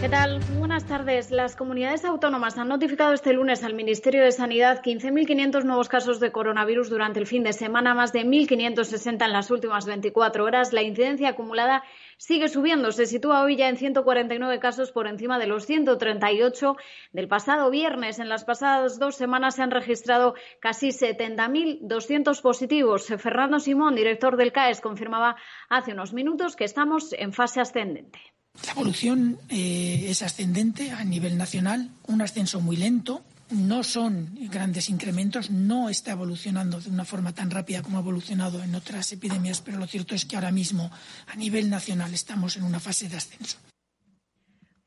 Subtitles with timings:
[0.00, 0.40] ¿Qué tal?
[0.56, 1.30] Buenas tardes.
[1.30, 6.32] Las comunidades autónomas han notificado este lunes al Ministerio de Sanidad 15.500 nuevos casos de
[6.32, 10.72] coronavirus durante el fin de semana, más de 1.560 en las últimas 24 horas.
[10.72, 11.82] La incidencia acumulada
[12.16, 12.92] sigue subiendo.
[12.92, 16.76] Se sitúa hoy ya en 149 casos por encima de los 138
[17.12, 18.18] del pasado viernes.
[18.20, 23.06] En las pasadas dos semanas se han registrado casi 70.200 positivos.
[23.18, 25.36] Fernando Simón, director del CAES, confirmaba
[25.68, 28.18] hace unos minutos que estamos en fase ascendente.
[28.66, 33.22] La evolución eh, es ascendente a nivel nacional, un ascenso muy lento.
[33.50, 38.62] No son grandes incrementos, no está evolucionando de una forma tan rápida como ha evolucionado
[38.62, 40.90] en otras epidemias, pero lo cierto es que ahora mismo
[41.26, 43.58] a nivel nacional estamos en una fase de ascenso.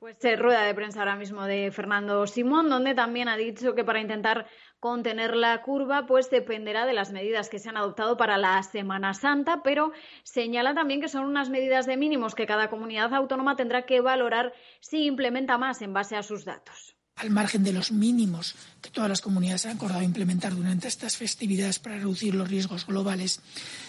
[0.04, 3.86] Pues se rueda de prensa ahora mismo de Fernando Simón, donde también ha dicho que
[3.86, 4.48] para intentar
[4.84, 9.14] contener la curva, pues dependerá de las medidas que se han adoptado para la Semana
[9.14, 13.84] Santa, pero señala también que son unas medidas de mínimos que cada comunidad autónoma tendrá
[13.84, 16.98] que valorar si implementa más en base a sus datos.
[17.16, 21.80] Al margen de los mínimos que todas las comunidades han acordado implementar durante estas festividades
[21.80, 23.40] para reducir los riesgos globales,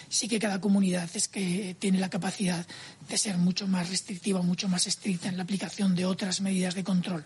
[0.07, 2.65] sí que cada comunidad es que tiene la capacidad
[3.09, 6.85] de ser mucho más restrictiva, mucho más estricta en la aplicación de otras medidas de
[6.85, 7.25] control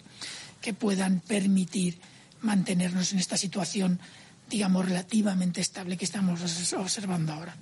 [0.59, 1.99] que puedan permitir
[2.41, 3.99] mantenernos en esta situación,
[4.49, 6.41] digamos, relativamente estable que estamos
[6.73, 7.55] observando ahora.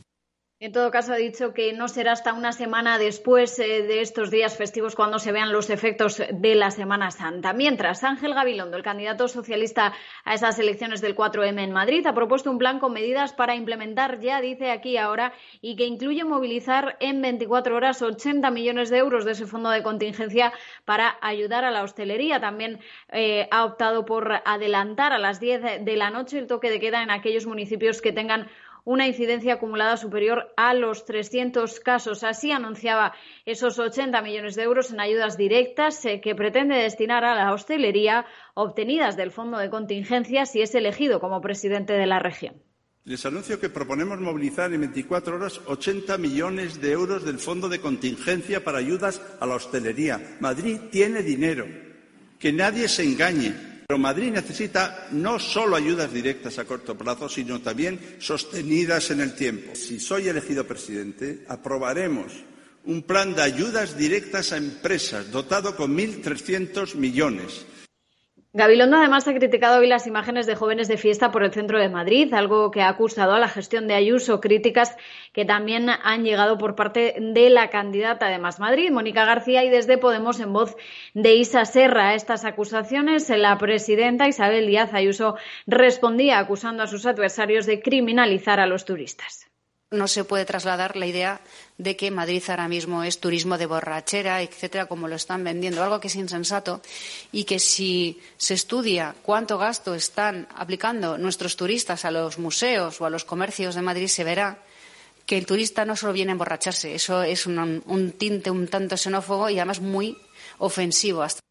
[0.59, 4.31] En todo caso, ha dicho que no será hasta una semana después eh, de estos
[4.31, 7.53] días festivos cuando se vean los efectos de la Semana Santa.
[7.53, 9.93] Mientras, Ángel Gabilondo, el candidato socialista
[10.25, 14.19] a esas elecciones del 4M en Madrid, ha propuesto un plan con medidas para implementar
[14.19, 19.25] ya, dice aquí ahora, y que incluye movilizar en 24 horas 80 millones de euros
[19.25, 20.51] de ese fondo de contingencia
[20.85, 22.39] para ayudar a la hostelería.
[22.39, 26.79] También eh, ha optado por adelantar a las 10 de la noche el toque de
[26.79, 28.49] queda en aquellos municipios que tengan
[28.87, 32.23] una incidencia acumulada superior a los 300 casos.
[32.23, 33.13] Así anunciaba
[33.45, 38.25] esos 80 millones de euros en ayudas directas eh, que pretende destinar a la hostelería
[38.53, 42.55] obtenidas del Fondo de Contingencia si es elegido como presidente de la región.
[43.03, 47.81] Les anuncio que proponemos movilizar en 24 horas 80 millones de euros del Fondo de
[47.81, 50.37] Contingencia para ayudas a la hostelería.
[50.39, 51.67] Madrid tiene dinero.
[52.39, 53.53] Que nadie se engañe.
[53.89, 59.33] Pero Madrid necesita no solo ayudas directas a corto plazo, sino también sostenidas en el
[59.33, 59.75] tiempo.
[59.75, 62.33] Si soy elegido presidente, aprobaremos
[62.83, 67.65] un plan de ayudas directas a empresas dotado con 1.300 millones
[68.57, 71.89] Gabilondo además ha criticado hoy las imágenes de jóvenes de fiesta por el centro de
[71.89, 74.97] Madrid, algo que ha acusado a la gestión de Ayuso, críticas
[75.31, 79.69] que también han llegado por parte de la candidata de Más Madrid, Mónica García, y
[79.69, 80.75] desde Podemos en voz
[81.13, 82.15] de Isa Serra.
[82.15, 85.35] Estas acusaciones, la presidenta Isabel Díaz Ayuso
[85.67, 89.46] respondía acusando a sus adversarios de criminalizar a los turistas
[89.91, 91.39] no se puede trasladar la idea
[91.77, 95.99] de que Madrid ahora mismo es turismo de borrachera, etcétera, como lo están vendiendo, algo
[95.99, 96.81] que es insensato
[97.31, 103.05] y que si se estudia cuánto gasto están aplicando nuestros turistas a los museos o
[103.05, 104.59] a los comercios de Madrid, se verá
[105.25, 108.97] que el turista no solo viene a emborracharse, eso es un, un tinte un tanto
[108.97, 110.17] xenófobo y además muy
[110.57, 111.21] ofensivo.
[111.21, 111.46] Hasta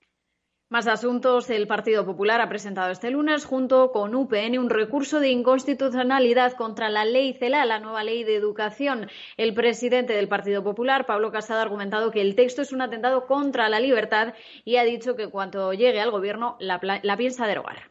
[0.69, 1.49] más asuntos.
[1.51, 6.89] El Partido Popular ha presentado este lunes, junto con UPN, un recurso de inconstitucionalidad contra
[6.89, 9.09] la ley CELA, la nueva ley de educación.
[9.37, 13.27] El presidente del Partido Popular, Pablo Casado, ha argumentado que el texto es un atentado
[13.27, 14.35] contra la libertad
[14.65, 17.91] y ha dicho que cuando llegue al Gobierno la, la piensa derogar.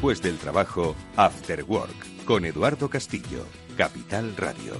[0.00, 3.44] Después del trabajo, After Work, con Eduardo Castillo,
[3.76, 4.72] Capital Radio.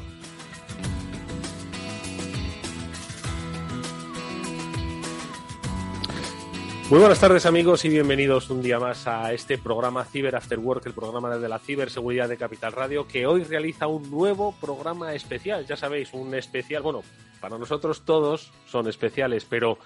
[6.88, 10.87] Muy buenas tardes amigos y bienvenidos un día más a este programa Ciber After Work,
[10.87, 15.67] el programa de la ciberseguridad de Capital Radio, que hoy realiza un nuevo programa especial.
[15.67, 17.02] Ya sabéis, un especial, bueno,
[17.43, 19.76] para nosotros todos son especiales, pero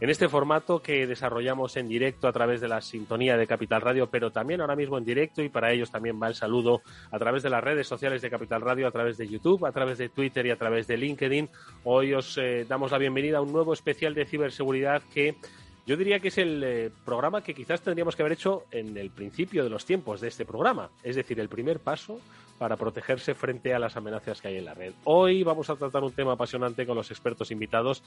[0.00, 4.08] en este formato que desarrollamos en directo a través de la sintonía de Capital Radio,
[4.10, 7.42] pero también ahora mismo en directo y para ellos también va el saludo a través
[7.42, 10.46] de las redes sociales de Capital Radio, a través de YouTube, a través de Twitter
[10.46, 11.48] y a través de LinkedIn.
[11.84, 15.36] Hoy os eh, damos la bienvenida a un nuevo especial de ciberseguridad que
[15.86, 19.10] yo diría que es el eh, programa que quizás tendríamos que haber hecho en el
[19.10, 22.20] principio de los tiempos de este programa, es decir, el primer paso
[22.58, 24.92] para protegerse frente a las amenazas que hay en la red.
[25.04, 28.02] Hoy vamos a tratar un tema apasionante con los expertos invitados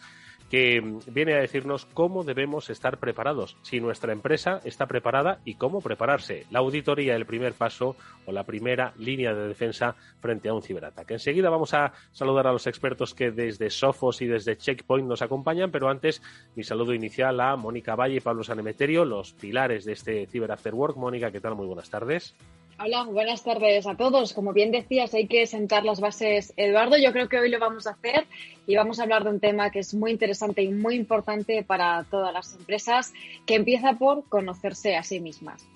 [0.50, 5.56] que mm, viene a decirnos cómo debemos estar preparados, si nuestra empresa está preparada y
[5.56, 6.46] cómo prepararse.
[6.52, 7.96] La auditoría, el primer paso
[8.26, 11.14] o la primera línea de defensa frente a un ciberataque.
[11.14, 15.72] Enseguida vamos a saludar a los expertos que desde Sofos y desde Checkpoint nos acompañan,
[15.72, 16.22] pero antes
[16.56, 20.74] mi saludo inicial a Mónica Valle y Pablo Sanemeterio, los pilares de este Ciber After
[20.74, 20.98] Work.
[20.98, 21.56] Mónica, ¿qué tal?
[21.56, 22.36] Muy buenas tardes.
[22.80, 24.34] Hola, buenas tardes a todos.
[24.34, 26.54] Como bien decías, hay que sentar las bases.
[26.58, 28.28] Eduardo, yo creo que hoy lo vamos a hacer
[28.68, 32.04] y vamos a hablar de un tema que es muy interesante y muy importante para
[32.04, 33.16] todas las empresas,
[33.48, 35.68] que empieza por conocerse a sí mismas.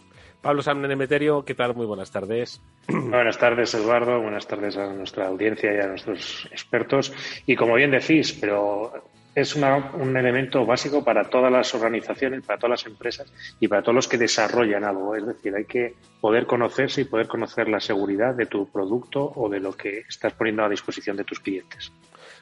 [0.43, 1.73] Pablo Emeterio, ¿qué tal?
[1.75, 2.61] Muy buenas tardes.
[2.87, 4.21] Buenas tardes, Eduardo.
[4.21, 7.13] Buenas tardes a nuestra audiencia y a nuestros expertos.
[7.45, 8.91] Y como bien decís, pero
[9.33, 13.95] es un elemento básico para todas las organizaciones, para todas las empresas y para todos
[13.95, 15.15] los que desarrollan algo.
[15.15, 19.49] Es decir, hay que poder conocerse y poder conocer la seguridad de tu producto o
[19.49, 21.91] de lo que estás poniendo a disposición de tus clientes.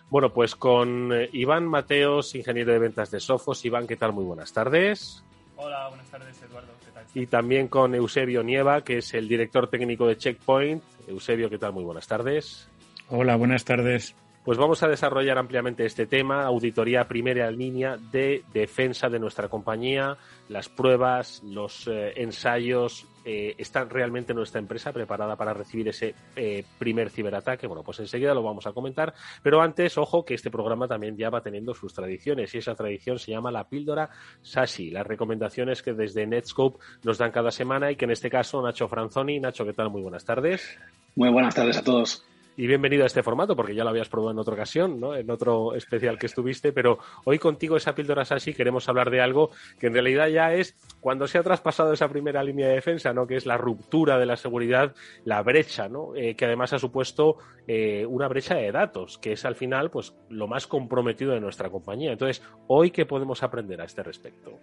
[0.10, 3.64] Bueno, pues con eh, Iván Mateos, ingeniero de ventas de Sofos.
[3.64, 4.12] Iván, ¿qué tal?
[4.12, 5.24] Muy buenas tardes.
[5.58, 6.70] Hola, buenas tardes, Eduardo.
[6.84, 7.04] ¿Qué tal?
[7.14, 10.82] Y también con Eusebio Nieva, que es el director técnico de Checkpoint.
[11.08, 11.74] Eusebio, ¿qué tal?
[11.74, 12.68] Muy buenas tardes.
[13.10, 14.16] Hola, buenas tardes.
[14.44, 20.18] Pues vamos a desarrollar ampliamente este tema, auditoría primera línea de defensa de nuestra compañía,
[20.48, 26.64] las pruebas, los eh, ensayos, eh, ¿están realmente nuestra empresa preparada para recibir ese eh,
[26.80, 27.68] primer ciberataque?
[27.68, 29.14] Bueno, pues enseguida lo vamos a comentar,
[29.44, 33.20] pero antes, ojo, que este programa también ya va teniendo sus tradiciones y esa tradición
[33.20, 34.10] se llama la píldora
[34.42, 38.62] SASI, las recomendaciones que desde Netscope nos dan cada semana y que en este caso
[38.62, 39.38] Nacho Franzoni.
[39.42, 39.90] Nacho, ¿qué tal?
[39.90, 40.80] Muy buenas tardes.
[41.16, 42.26] Muy buenas tardes a todos
[42.60, 45.16] y bienvenido a este formato, porque ya lo habías probado en otra ocasión, ¿no?
[45.16, 49.52] en otro especial que estuviste, pero hoy contigo, esa píldora así, queremos hablar de algo
[49.80, 53.28] que en realidad ya es cuando se ha traspasado esa primera línea de defensa, ¿no?
[53.28, 56.14] que es la ruptura de la seguridad, la brecha, ¿no?
[56.18, 60.14] Eh, que además ha supuesto eh, una brecha de datos, que es al final pues,
[60.28, 62.12] lo más comprometido de nuestra compañía.
[62.12, 64.60] Entonces, hoy, ¿qué podemos aprender a este respecto?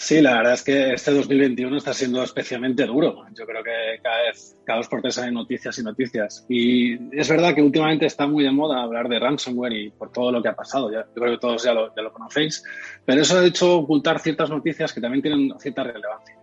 [0.00, 3.24] Sí, la verdad es que este 2021 está siendo especialmente duro.
[3.36, 6.46] Yo creo que cada vez, cada dos por tres hay noticias y noticias.
[6.48, 10.30] Y es verdad que últimamente está muy de moda hablar de ransomware y por todo
[10.30, 10.92] lo que ha pasado.
[10.92, 12.62] yo creo que todos ya lo, ya lo conocéis.
[13.04, 16.36] Pero eso ha hecho ocultar ciertas noticias que también tienen cierta relevancia.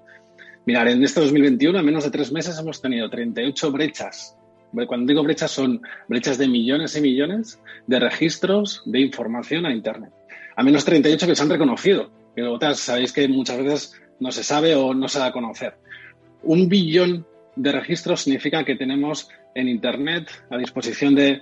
[0.66, 4.38] Mirar, en este 2021, en menos de tres meses, hemos tenido 38 brechas.
[4.86, 7.58] Cuando digo brechas, son brechas de millones y millones
[7.88, 10.12] de registros de información a Internet.
[10.58, 14.44] A menos 38 que se han reconocido pero otras sabéis que muchas veces no se
[14.44, 15.78] sabe o no se da a conocer.
[16.44, 17.26] Un billón
[17.56, 21.42] de registros significa que tenemos en Internet a disposición de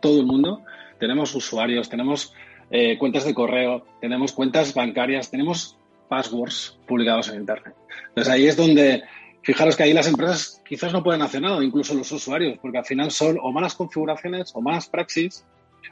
[0.00, 0.64] todo el mundo.
[0.98, 2.34] Tenemos usuarios, tenemos
[2.70, 7.74] eh, cuentas de correo, tenemos cuentas bancarias, tenemos passwords publicados en Internet.
[8.08, 9.04] Entonces ahí es donde,
[9.42, 12.84] fijaros que ahí las empresas quizás no pueden hacer nada, incluso los usuarios, porque al
[12.84, 15.44] final son o malas configuraciones o malas praxis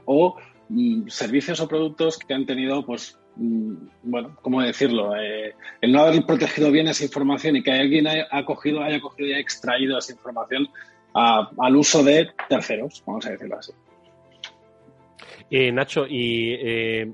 [0.05, 0.37] o
[1.09, 5.15] servicios o productos que han tenido, pues, mm, bueno, ¿cómo decirlo?
[5.17, 9.29] Eh, el no haber protegido bien esa información y que alguien haya cogido, haya cogido
[9.29, 10.69] y haya extraído esa información
[11.15, 13.73] al uso de terceros, vamos a decirlo así.
[15.51, 17.11] Eh, Nacho, y eh,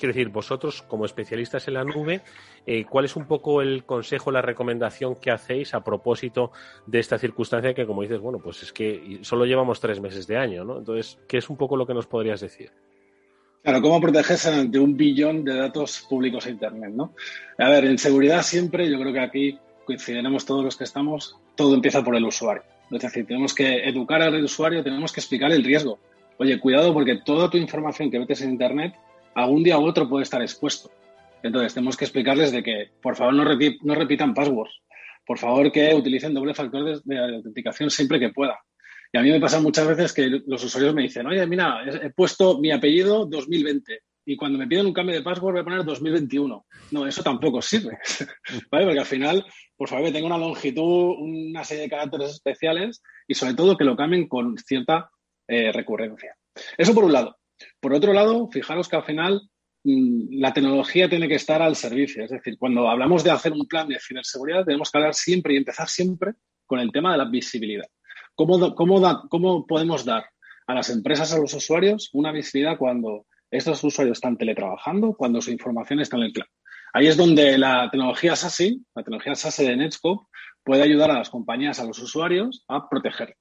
[0.00, 2.22] quiero decir, vosotros como especialistas en la nube,
[2.66, 6.52] eh, ¿cuál es un poco el consejo, la recomendación que hacéis a propósito
[6.86, 10.38] de esta circunstancia que, como dices, bueno, pues es que solo llevamos tres meses de
[10.38, 10.78] año, ¿no?
[10.78, 12.70] Entonces, ¿qué es un poco lo que nos podrías decir?
[13.62, 17.14] Claro, ¿cómo protegerse ante un billón de datos públicos a Internet, ¿no?
[17.58, 21.74] A ver, en seguridad siempre, yo creo que aquí coincidiremos todos los que estamos, todo
[21.74, 22.62] empieza por el usuario.
[22.90, 25.98] Es decir, tenemos que educar al usuario, tenemos que explicar el riesgo.
[26.38, 28.94] Oye, cuidado porque toda tu información que metes en Internet
[29.34, 30.90] algún día u otro puede estar expuesto.
[31.42, 34.82] Entonces, tenemos que explicarles de que, por favor, no, repitan passwords.
[35.24, 38.56] Por favor, que utilicen doble factor de, autenticación siempre que puedan.
[39.12, 42.10] Y a mí me pasa muchas veces que los usuarios me dicen, oye, mira, he
[42.10, 45.84] puesto mi apellido 2020 y cuando me piden un cambio de password voy a poner
[45.84, 46.66] 2021.
[46.92, 47.98] No, eso tampoco sirve,
[48.70, 48.84] ¿vale?
[48.84, 49.44] Porque al final,
[49.76, 53.84] por favor, que tenga una longitud, una serie de caracteres especiales y sobre todo que
[53.84, 55.10] lo cambien con cierta
[55.48, 56.36] eh, recurrencia.
[56.76, 57.39] Eso por un lado.
[57.80, 59.42] Por otro lado, fijaros que al final
[59.84, 62.24] mm, la tecnología tiene que estar al servicio.
[62.24, 65.56] Es decir, cuando hablamos de hacer un plan de ciberseguridad, tenemos que hablar siempre y
[65.56, 66.32] empezar siempre
[66.66, 67.86] con el tema de la visibilidad.
[68.34, 70.24] ¿Cómo, cómo podemos dar
[70.66, 75.50] a las empresas, a los usuarios, una visibilidad cuando estos usuarios están teletrabajando, cuando su
[75.50, 76.46] información está en el cloud?
[76.92, 80.26] Ahí es donde la tecnología SASE, la tecnología SASE de Netscope,
[80.64, 83.36] puede ayudar a las compañías, a los usuarios, a proteger.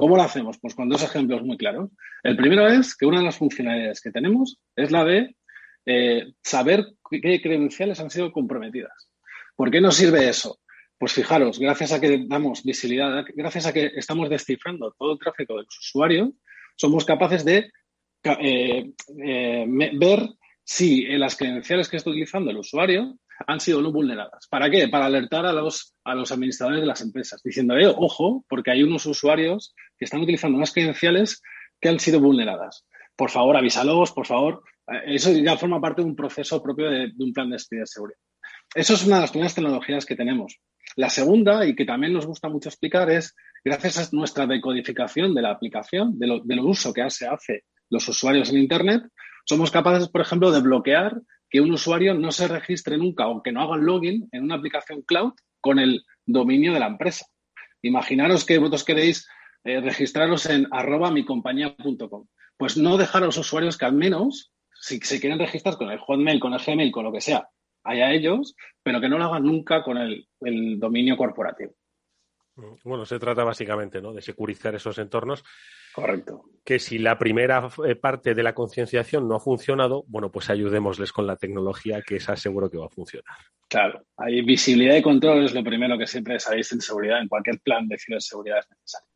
[0.00, 0.58] ¿Cómo lo hacemos?
[0.58, 1.90] Pues con dos ejemplos muy claros.
[2.22, 5.36] El primero es que una de las funcionalidades que tenemos es la de
[5.84, 9.10] eh, saber qué credenciales han sido comprometidas.
[9.54, 10.58] ¿Por qué nos sirve eso?
[10.96, 15.56] Pues fijaros, gracias a que damos visibilidad, gracias a que estamos descifrando todo el tráfico
[15.56, 16.30] de los usuarios,
[16.76, 17.70] somos capaces de
[18.24, 18.92] eh,
[19.22, 19.66] eh,
[19.98, 20.30] ver
[20.64, 24.46] si en las credenciales que está utilizando el usuario han sido no vulneradas.
[24.48, 24.88] ¿Para qué?
[24.88, 28.82] Para alertar a los, a los administradores de las empresas, diciendo, eh, ojo, porque hay
[28.82, 31.42] unos usuarios que están utilizando unas credenciales
[31.80, 32.86] que han sido vulneradas.
[33.16, 34.62] Por favor, avísalos, por favor.
[34.86, 38.18] Eh, eso ya forma parte de un proceso propio de, un plan de seguridad.
[38.74, 40.60] Eso es una de las primeras tecnologías que tenemos.
[40.96, 45.42] La segunda, y que también nos gusta mucho explicar, es gracias a nuestra decodificación de
[45.42, 49.02] la aplicación, de lo, del uso que se hace los usuarios en Internet,
[49.44, 51.20] somos capaces, por ejemplo, de bloquear
[51.50, 55.32] que un usuario no se registre nunca, aunque no haga login en una aplicación cloud
[55.60, 57.26] con el dominio de la empresa.
[57.82, 59.28] Imaginaros que vosotros queréis
[59.64, 62.26] eh, registraros en arroba micompañía.com.
[62.56, 65.98] Pues no dejar a los usuarios que al menos, si se quieren registrar con el
[65.98, 67.48] Hotmail, con el Gmail, con lo que sea,
[67.84, 71.72] haya ellos, pero que no lo hagan nunca con el dominio corporativo.
[72.84, 74.12] Bueno, se trata básicamente ¿no?
[74.12, 75.44] de securizar esos entornos.
[75.92, 76.44] Correcto.
[76.64, 81.12] Que si la primera eh, parte de la concienciación no ha funcionado, bueno, pues ayudémosles
[81.12, 83.36] con la tecnología que esa seguro que va a funcionar.
[83.68, 87.60] Claro, hay visibilidad y control es lo primero que siempre sabéis en seguridad, en cualquier
[87.60, 89.08] plan de ciberseguridad es necesario.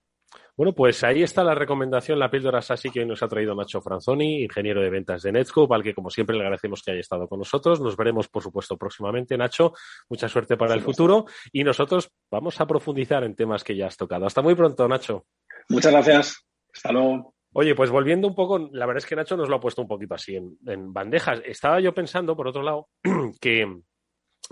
[0.57, 4.45] Bueno, pues ahí está la recomendación, la píldora SASI que nos ha traído Nacho Franzoni,
[4.45, 7.41] ingeniero de ventas de Netscope, al que como siempre le agradecemos que haya estado con
[7.41, 7.81] nosotros.
[7.81, 9.37] Nos veremos, por supuesto, próximamente.
[9.37, 9.73] Nacho,
[10.09, 13.97] mucha suerte para el futuro y nosotros vamos a profundizar en temas que ya has
[13.97, 14.27] tocado.
[14.27, 15.27] Hasta muy pronto, Nacho.
[15.71, 16.47] Muchas gracias.
[16.73, 17.35] Hasta luego.
[17.53, 19.89] Oye, pues volviendo un poco, la verdad es que Nacho nos lo ha puesto un
[19.89, 21.43] poquito así en, en bandejas.
[21.45, 22.89] Estaba yo pensando, por otro lado,
[23.41, 23.67] que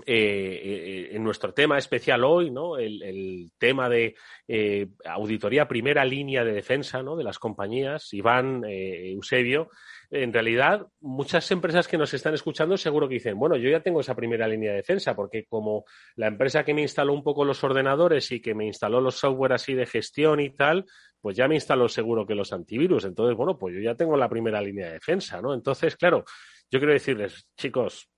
[0.07, 2.77] eh, eh, en nuestro tema especial hoy, ¿no?
[2.77, 4.15] El, tema de
[4.47, 7.15] eh, auditoría primera línea de defensa, ¿no?
[7.15, 9.69] De las compañías, Iván, Eusebio.
[10.09, 14.01] En realidad, muchas empresas que nos están escuchando seguro que dicen, bueno, yo ya tengo
[14.01, 15.85] esa primera línea de defensa, porque como
[16.15, 19.53] la empresa que me instaló un poco los ordenadores y que me instaló los software
[19.53, 20.85] así de gestión y tal,
[21.21, 23.05] pues ya me instaló seguro que los antivirus.
[23.05, 25.53] Entonces, bueno, pues yo ya tengo la primera línea de defensa, ¿no?
[25.53, 26.25] Entonces, claro,
[26.69, 28.09] yo quiero decirles, chicos,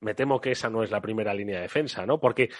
[0.00, 2.20] me temo que esa no es la primera línea de defensa, ¿no?
[2.20, 2.50] Porque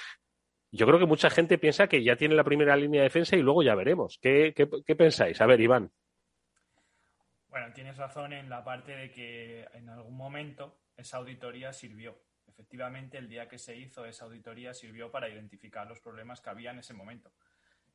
[0.73, 3.43] yo creo que mucha gente piensa que ya tiene la primera línea de defensa y
[3.43, 4.19] luego ya veremos.
[4.21, 4.53] ¿Qué,
[4.97, 5.41] pensáis?
[5.41, 5.91] A ver, Iván.
[7.49, 12.19] Bueno, tienes razón en la parte de que en algún momento esa auditoría sirvió.
[12.47, 16.71] Efectivamente, el día que se hizo esa auditoría sirvió para identificar los problemas que había
[16.71, 17.33] en ese momento.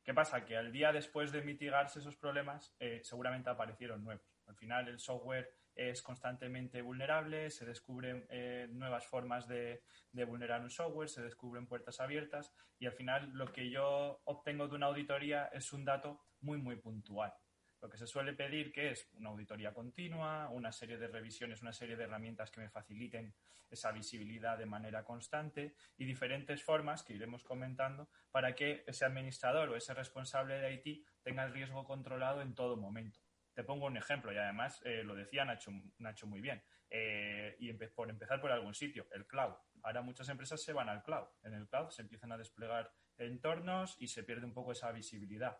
[0.04, 0.44] ¿Qué pasa?
[0.44, 4.26] Que al día después de mitigarse esos problemas, eh, seguramente aparecieron nuevos.
[4.46, 9.82] Al final, el software es constantemente vulnerable, se descubren eh, nuevas formas de,
[10.26, 14.76] vulnerar un software, se descubren puertas abiertas y al final lo que yo obtengo de
[14.76, 17.32] una auditoría es un dato muy, muy puntual.
[17.80, 21.72] Lo que se suele pedir que es una auditoría continua, una serie de revisiones, una
[21.72, 23.34] serie de herramientas que me faciliten
[23.70, 29.70] esa visibilidad de manera constante y diferentes formas que iremos comentando para que ese administrador
[29.70, 33.20] o ese responsable de IT tenga el riesgo controlado en todo momento
[33.54, 36.62] Te pongo un ejemplo y además eh, lo decía Nacho, Nacho muy bien.
[36.88, 39.54] Eh, y por empezar por algún sitio, el cloud.
[39.82, 41.26] Ahora muchas empresas se van al cloud.
[41.42, 45.58] En el cloud se empiezan a desplegar entornos y se pierde un poco esa visibilidad.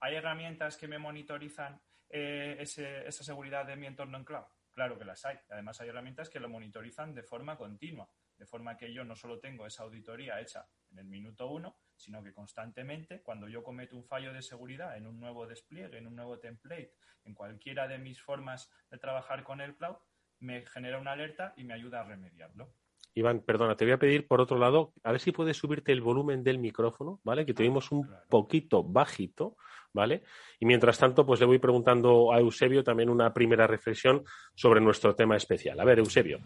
[0.00, 4.44] ¿Hay herramientas que me monitorizan eh, esa seguridad de mi entorno en cloud?
[4.72, 5.38] Claro que las hay.
[5.48, 9.38] Además hay herramientas que lo monitorizan de forma continua, de forma que yo no solo
[9.40, 14.04] tengo esa auditoría hecha en el minuto uno, sino que constantemente, cuando yo cometo un
[14.04, 18.20] fallo de seguridad en un nuevo despliegue, en un nuevo template, en cualquiera de mis
[18.20, 19.96] formas de trabajar con el cloud,
[20.40, 22.72] me genera una alerta y me ayuda a remediarlo.
[23.14, 26.02] Iván, perdona, te voy a pedir por otro lado, a ver si puedes subirte el
[26.02, 27.46] volumen del micrófono, ¿vale?
[27.46, 29.56] Que tuvimos un poquito bajito,
[29.94, 30.22] ¿vale?
[30.60, 34.22] Y mientras tanto, pues le voy preguntando a Eusebio también una primera reflexión
[34.54, 35.80] sobre nuestro tema especial.
[35.80, 36.40] A ver, Eusebio.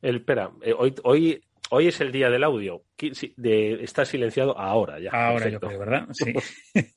[0.00, 2.84] El, espera, eh, hoy, hoy Hoy es el día del audio.
[2.98, 5.10] está silenciado ahora ya.
[5.10, 6.08] Ahora yo creo, ¿verdad?
[6.12, 6.32] Sí.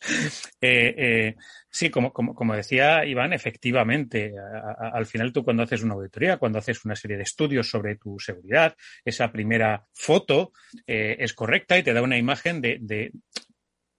[0.65, 1.35] Eh, eh,
[1.69, 4.33] sí, como, como, decía Iván, efectivamente,
[4.79, 8.17] al final tú cuando haces una auditoría, cuando haces una serie de estudios sobre tu
[8.17, 10.53] seguridad, esa primera foto
[10.87, 13.11] eh, es correcta y te da una imagen de, de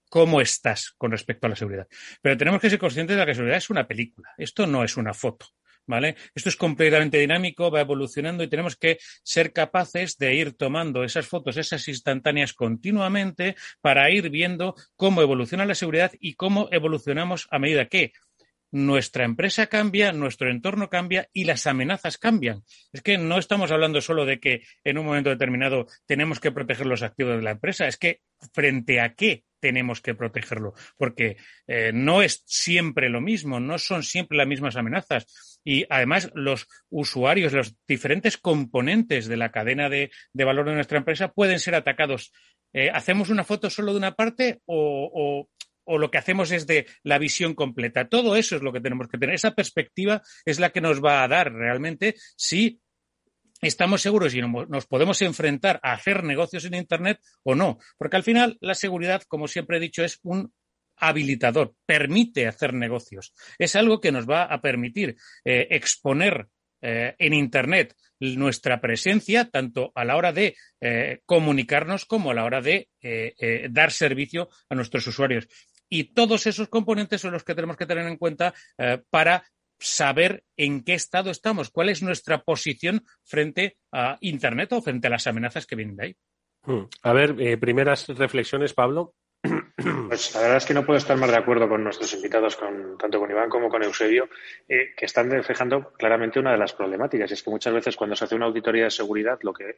[0.09, 1.87] cómo estás con respecto a la seguridad.
[2.23, 4.31] Pero tenemos que ser conscientes de que la seguridad es una película.
[4.39, 5.47] Esto no es una foto.
[5.87, 6.17] ¿Vale?
[6.35, 11.27] Esto es completamente dinámico, va evolucionando y tenemos que ser capaces de ir tomando esas
[11.27, 17.59] fotos, esas instantáneas continuamente para ir viendo cómo evoluciona la seguridad y cómo evolucionamos a
[17.59, 18.13] medida que
[18.75, 22.65] nuestra empresa cambia, nuestro entorno cambia y las amenazas cambian.
[22.93, 26.87] Es que no estamos hablando solo de que en un momento determinado tenemos que proteger
[26.87, 28.23] los activos de la empresa, es que
[28.53, 31.37] frente a qué tenemos que protegerlo, porque
[31.69, 35.54] eh, no es siempre lo mismo, no son siempre las mismas amenazas.
[35.65, 41.33] Y además los usuarios, los diferentes componentes de la cadena de, valor de nuestra empresa
[41.33, 42.33] pueden ser atacados.
[42.73, 45.49] Eh, ¿Hacemos una foto solo de una parte o,
[45.85, 48.09] o lo que hacemos es de la visión completa.
[48.09, 49.35] Todo eso es lo que tenemos que tener.
[49.35, 52.81] Esa perspectiva es la que nos va a dar realmente si
[53.61, 57.79] estamos seguros y nos podemos enfrentar a hacer negocios en Internet o no.
[57.97, 60.53] Porque al final la seguridad, como siempre he dicho, es un
[60.97, 63.33] habilitador, permite hacer negocios.
[63.59, 66.49] Es algo que nos va a permitir eh, exponer
[66.81, 72.45] eh, en Internet nuestra presencia, tanto a la hora de eh, comunicarnos como a la
[72.45, 72.89] hora de
[73.71, 75.47] dar servicio a nuestros usuarios.
[75.91, 78.55] Y todos esos componentes son los que tenemos que tener en cuenta
[79.11, 79.45] para
[79.79, 85.11] saber en qué estado estamos, cuál es nuestra posición frente a Internet o frente a
[85.11, 86.17] las amenazas que vienen de ahí.
[86.63, 86.87] Hmm.
[87.03, 89.15] A ver, primeras reflexiones, Pablo.
[90.09, 92.97] Pues la verdad es que no puedo estar más de acuerdo con nuestros invitados, con,
[92.97, 94.29] tanto con Iván como con Eusebio,
[94.69, 97.31] eh, que están reflejando claramente una de las problemáticas.
[97.33, 99.77] Es que muchas veces cuando se hace una auditoría de seguridad, lo que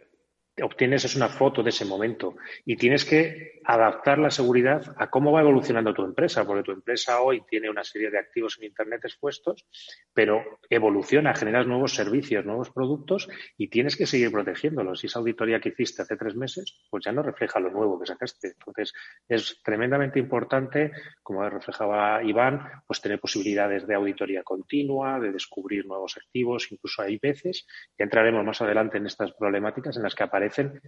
[0.62, 5.32] obtienes es una foto de ese momento y tienes que adaptar la seguridad a cómo
[5.32, 9.04] va evolucionando tu empresa, porque tu empresa hoy tiene una serie de activos en Internet
[9.04, 9.66] expuestos,
[10.14, 15.02] pero evoluciona, generas nuevos servicios, nuevos productos y tienes que seguir protegiéndolos.
[15.02, 18.06] Y esa auditoría que hiciste hace tres meses, pues ya no refleja lo nuevo que
[18.06, 18.54] sacaste.
[18.58, 18.94] Entonces,
[19.28, 20.92] es tremendamente importante,
[21.22, 27.18] como reflejaba Iván, pues tener posibilidades de auditoría continua, de descubrir nuevos activos, incluso hay
[27.18, 27.66] veces,
[27.98, 30.80] ya entraremos más adelante en estas problemáticas en las que aparece aparecen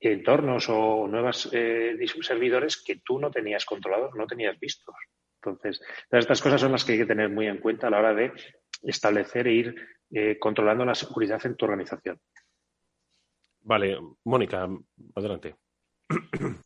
[0.00, 4.94] entornos o nuevos eh, servidores que tú no tenías controlados, no tenías vistos.
[5.42, 7.98] Entonces, todas estas cosas son las que hay que tener muy en cuenta a la
[7.98, 8.32] hora de
[8.82, 9.74] establecer e ir
[10.10, 12.20] eh, controlando la seguridad en tu organización.
[13.60, 14.68] Vale, Mónica,
[15.14, 15.56] adelante.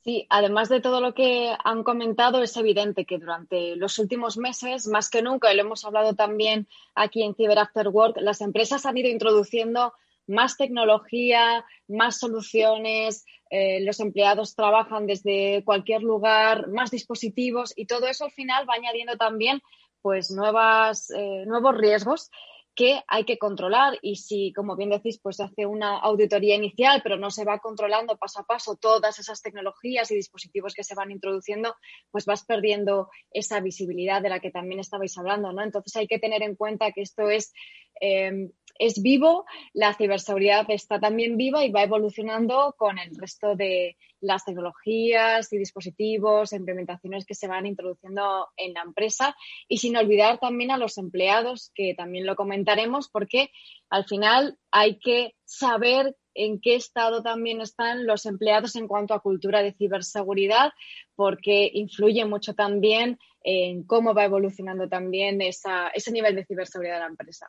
[0.05, 4.87] Sí, además de todo lo que han comentado, es evidente que durante los últimos meses,
[4.87, 8.87] más que nunca, y lo hemos hablado también aquí en Cyber After Work, las empresas
[8.87, 9.95] han ido introduciendo
[10.27, 18.07] más tecnología, más soluciones, eh, los empleados trabajan desde cualquier lugar, más dispositivos y todo
[18.07, 19.61] eso al final va añadiendo también
[20.01, 22.31] pues nuevas, eh, nuevos riesgos
[22.75, 27.01] que hay que controlar y si, como bien decís, pues se hace una auditoría inicial,
[27.03, 30.95] pero no se va controlando paso a paso todas esas tecnologías y dispositivos que se
[30.95, 31.75] van introduciendo,
[32.11, 35.63] pues vas perdiendo esa visibilidad de la que también estabais hablando, ¿no?
[35.63, 37.53] Entonces hay que tener en cuenta que esto es
[38.01, 38.51] eh,
[38.83, 44.45] es vivo, la ciberseguridad está también viva y va evolucionando con el resto de las
[44.45, 49.37] tecnologías y dispositivos, implementaciones que se van introduciendo en la empresa
[49.68, 53.51] y sin olvidar también a los empleados, que también lo comentaremos, porque
[53.88, 59.21] al final hay que saber en qué estado también están los empleados en cuanto a
[59.21, 60.73] cultura de ciberseguridad,
[61.14, 67.07] porque influye mucho también en cómo va evolucionando también ese nivel de ciberseguridad de la
[67.07, 67.49] empresa.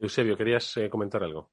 [0.00, 1.50] Eusebio, ¿querías eh, comentar algo?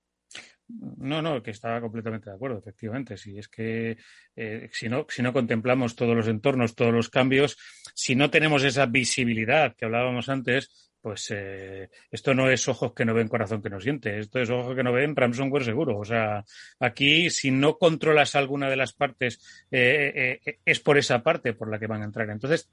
[0.69, 3.17] No, no, que estaba completamente de acuerdo, efectivamente.
[3.17, 3.97] Si es que
[4.35, 7.57] eh, si, no, si no contemplamos todos los entornos, todos los cambios,
[7.93, 13.05] si no tenemos esa visibilidad que hablábamos antes, pues eh, esto no es ojos que
[13.05, 14.19] no ven, corazón que no siente.
[14.19, 15.97] Esto es ojos que no ven, ransomware seguro.
[15.99, 16.43] O sea,
[16.79, 21.87] aquí si no controlas alguna de las partes, es por esa parte por la que
[21.87, 22.29] van a entrar.
[22.29, 22.69] Entonces,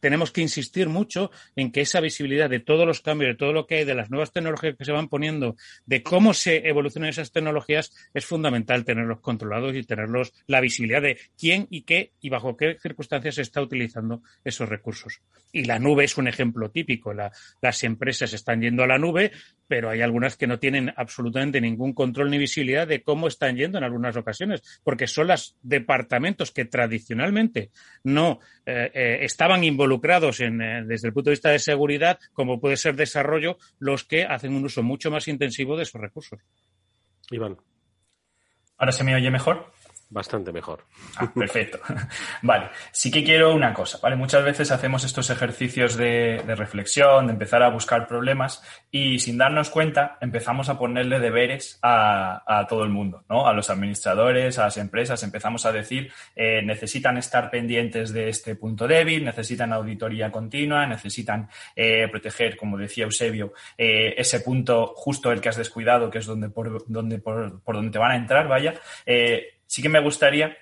[0.00, 3.66] tenemos que insistir mucho en que esa visibilidad de todos los cambios, de todo lo
[3.66, 5.56] que hay, de las nuevas tecnologías que se van poniendo,
[5.86, 11.18] de cómo se evolucionan esas tecnologías, es fundamental tenerlos controlados y tenerlos la visibilidad de
[11.38, 15.20] quién y qué y bajo qué circunstancias se está utilizando esos recursos.
[15.52, 17.14] Y la nube es un ejemplo típico.
[17.14, 19.32] las empresas están yendo a la nube,
[19.66, 23.78] pero hay algunas que no tienen absolutamente ningún control ni visibilidad de cómo están yendo
[23.78, 27.70] en algunas ocasiones, porque son los departamentos que tradicionalmente
[28.02, 32.58] no eh, eh, estaban involucrados en, eh, desde el punto de vista de seguridad, como
[32.58, 36.40] puede ser desarrollo, los que hacen un uso mucho más intensivo de esos recursos.
[37.30, 37.56] Iván.
[38.78, 39.70] ¿Ahora se me oye mejor?
[40.10, 40.86] Bastante mejor.
[41.18, 41.80] Ah, perfecto.
[42.42, 44.16] vale, sí que quiero una cosa, ¿vale?
[44.16, 49.68] Muchas veces hacemos estos ejercicios de, reflexión, de empezar a buscar problemas y sin darnos
[49.68, 53.46] cuenta empezamos a ponerle deberes a, todo el mundo, ¿no?
[53.46, 58.56] A los administradores, a las empresas, empezamos a decir, eh, necesitan estar pendientes de este
[58.56, 65.30] punto débil, necesitan auditoría continua, necesitan eh, proteger, como decía Eusebio, eh, ese punto justo
[65.32, 68.16] el que has descuidado, que es donde por, donde, por, por donde te van a
[68.16, 68.72] entrar, vaya
[69.68, 70.56] sí que me gustaría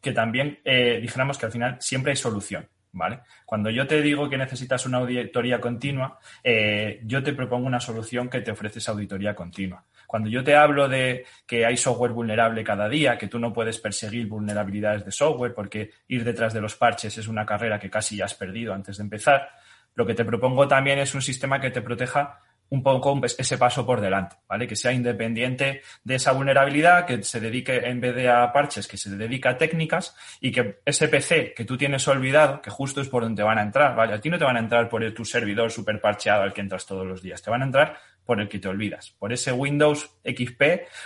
[0.00, 2.66] que también eh, dijéramos que al final siempre hay solución.
[2.94, 3.20] ¿Vale?
[3.46, 8.28] Cuando yo te digo que necesitas una auditoría continua, eh, yo te propongo una solución
[8.28, 9.82] que te ofrece esa auditoría continua.
[10.06, 13.78] Cuando yo te hablo de que hay software vulnerable cada día, que tú no puedes
[13.78, 18.16] perseguir vulnerabilidades de software porque ir detrás de los parches es una carrera que casi
[18.16, 19.48] ya has perdido antes de empezar,
[19.94, 22.40] lo que te propongo también es un sistema que te proteja
[22.72, 24.66] un poco ese paso por delante, ¿vale?
[24.66, 28.96] Que sea independiente de esa vulnerabilidad, que se dedique en vez de a parches, que
[28.96, 33.10] se dedique a técnicas y que ese PC que tú tienes olvidado, que justo es
[33.10, 34.14] por donde van a entrar, ¿vale?
[34.14, 36.86] A ti no te van a entrar por tu servidor super parcheado al que entras
[36.86, 40.10] todos los días, te van a entrar por el que te olvidas, por ese Windows
[40.24, 40.62] XP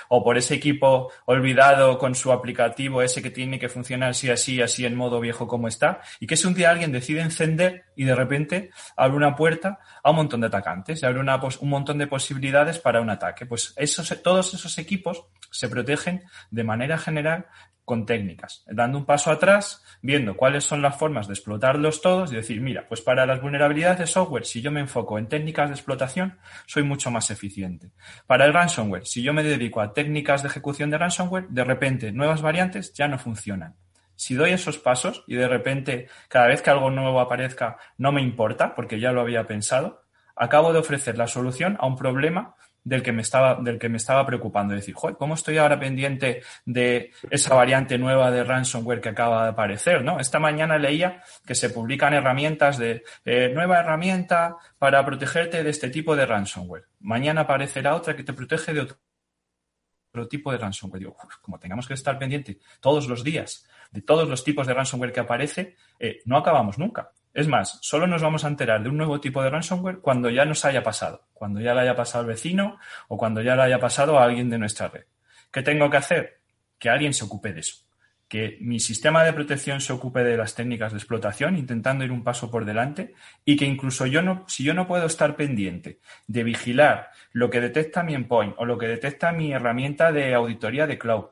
[0.08, 4.60] o por ese equipo olvidado con su aplicativo ese que tiene que funcionar así, así,
[4.60, 8.04] así en modo viejo como está, y que si un día alguien decide encender y
[8.04, 12.06] de repente abre una puerta a un montón de atacantes, abre una, un montón de
[12.06, 13.46] posibilidades para un ataque.
[13.46, 17.46] Pues esos, todos esos equipos se protegen de manera general
[17.86, 22.34] con técnicas, dando un paso atrás, viendo cuáles son las formas de explotarlos todos y
[22.34, 25.76] decir, mira, pues para las vulnerabilidades de software, si yo me enfoco en técnicas de
[25.76, 27.92] explotación, soy mucho más eficiente.
[28.26, 32.10] Para el ransomware, si yo me dedico a técnicas de ejecución de ransomware, de repente
[32.10, 33.76] nuevas variantes ya no funcionan.
[34.16, 38.20] Si doy esos pasos y de repente cada vez que algo nuevo aparezca no me
[38.20, 40.02] importa, porque ya lo había pensado,
[40.34, 43.96] acabo de ofrecer la solución a un problema del que me estaba, del que me
[43.96, 44.72] estaba preocupando.
[44.72, 49.50] decir, Joder, ¿cómo estoy ahora pendiente de esa variante nueva de ransomware que acaba de
[49.50, 50.04] aparecer?
[50.04, 50.20] ¿no?
[50.20, 55.90] Esta mañana leía que se publican herramientas de eh, nueva herramienta para protegerte de este
[55.90, 56.84] tipo de ransomware.
[57.00, 61.00] Mañana aparecerá otra que te protege de otro tipo de ransomware.
[61.00, 65.12] Digo, como tengamos que estar pendiente todos los días de todos los tipos de ransomware
[65.12, 67.12] que aparece, eh, no acabamos nunca.
[67.36, 70.46] Es más, solo nos vamos a enterar de un nuevo tipo de ransomware cuando ya
[70.46, 73.78] nos haya pasado, cuando ya le haya pasado al vecino o cuando ya le haya
[73.78, 75.04] pasado a alguien de nuestra red.
[75.52, 76.40] ¿Qué tengo que hacer?
[76.78, 77.84] Que alguien se ocupe de eso.
[78.26, 82.24] Que mi sistema de protección se ocupe de las técnicas de explotación, intentando ir un
[82.24, 83.12] paso por delante,
[83.44, 87.60] y que incluso yo no, si yo no puedo estar pendiente de vigilar lo que
[87.60, 91.26] detecta mi endpoint o lo que detecta mi herramienta de auditoría de cloud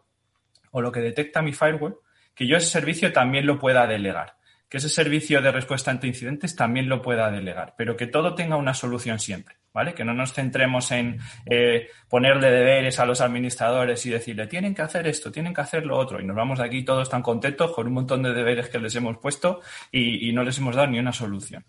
[0.71, 1.97] o lo que detecta mi firewall,
[2.35, 4.37] que yo ese servicio también lo pueda delegar
[4.69, 8.57] que ese servicio de respuesta ante incidentes también lo pueda delegar, pero que todo tenga
[8.57, 9.95] una solución siempre, ¿vale?
[9.95, 14.83] Que no nos centremos en eh, ponerle deberes a los administradores y decirle, tienen que
[14.83, 17.73] hacer esto, tienen que hacer lo otro, y nos vamos de aquí todos tan contentos
[17.73, 19.61] con un montón de deberes que les hemos puesto
[19.93, 21.65] y, y no les hemos dado ni una solución.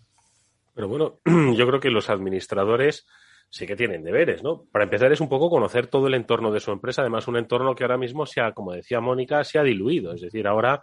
[0.74, 1.20] Pero bueno,
[1.54, 3.06] yo creo que los administradores
[3.48, 4.64] sí que tienen deberes, ¿no?
[4.70, 7.74] Para empezar es un poco conocer todo el entorno de su empresa, además un entorno
[7.74, 10.82] que ahora mismo se ha, como decía Mónica, se ha diluido, es decir, ahora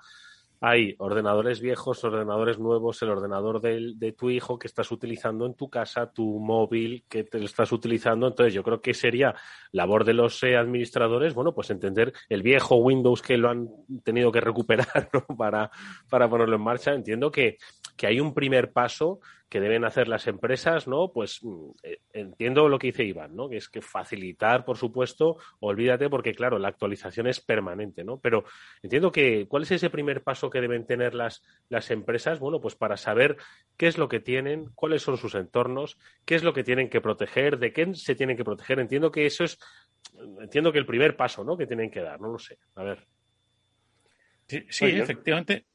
[0.66, 5.70] hay ordenadores viejos, ordenadores nuevos, el ordenador de, tu hijo que estás utilizando en tu
[5.70, 8.28] casa, tu móvil que te estás utilizando.
[8.28, 9.36] Entonces, yo creo que sería
[9.74, 13.68] labor de los eh, administradores, bueno, pues entender el viejo Windows que lo han
[14.06, 15.70] tenido que recuperar para,
[16.10, 16.94] para ponerlo en marcha.
[16.94, 17.58] Entiendo que,
[17.98, 19.20] que hay un primer paso
[19.54, 21.12] que deben hacer las empresas, ¿no?
[21.14, 23.50] Pues mm, eh, entiendo lo que dice Iván, ¿no?
[23.50, 28.18] Que es que facilitar, por supuesto, olvídate porque, claro, la actualización es permanente, ¿no?
[28.18, 28.46] Pero
[28.82, 32.40] entiendo que, ¿cuál es ese primer paso que deben tener las, las empresas?
[32.40, 33.38] Bueno, pues para saber
[33.78, 37.00] qué es lo que tienen, cuáles son sus entornos, qué es lo que tienen que
[37.00, 38.80] proteger, de qué se tienen que proteger.
[38.80, 39.60] Entiendo que eso es
[40.42, 41.56] entiendo que el primer paso, ¿no?
[41.56, 42.58] Que tienen que dar, no lo sé.
[42.74, 43.06] A ver.
[44.48, 45.68] Sí, efectivamente.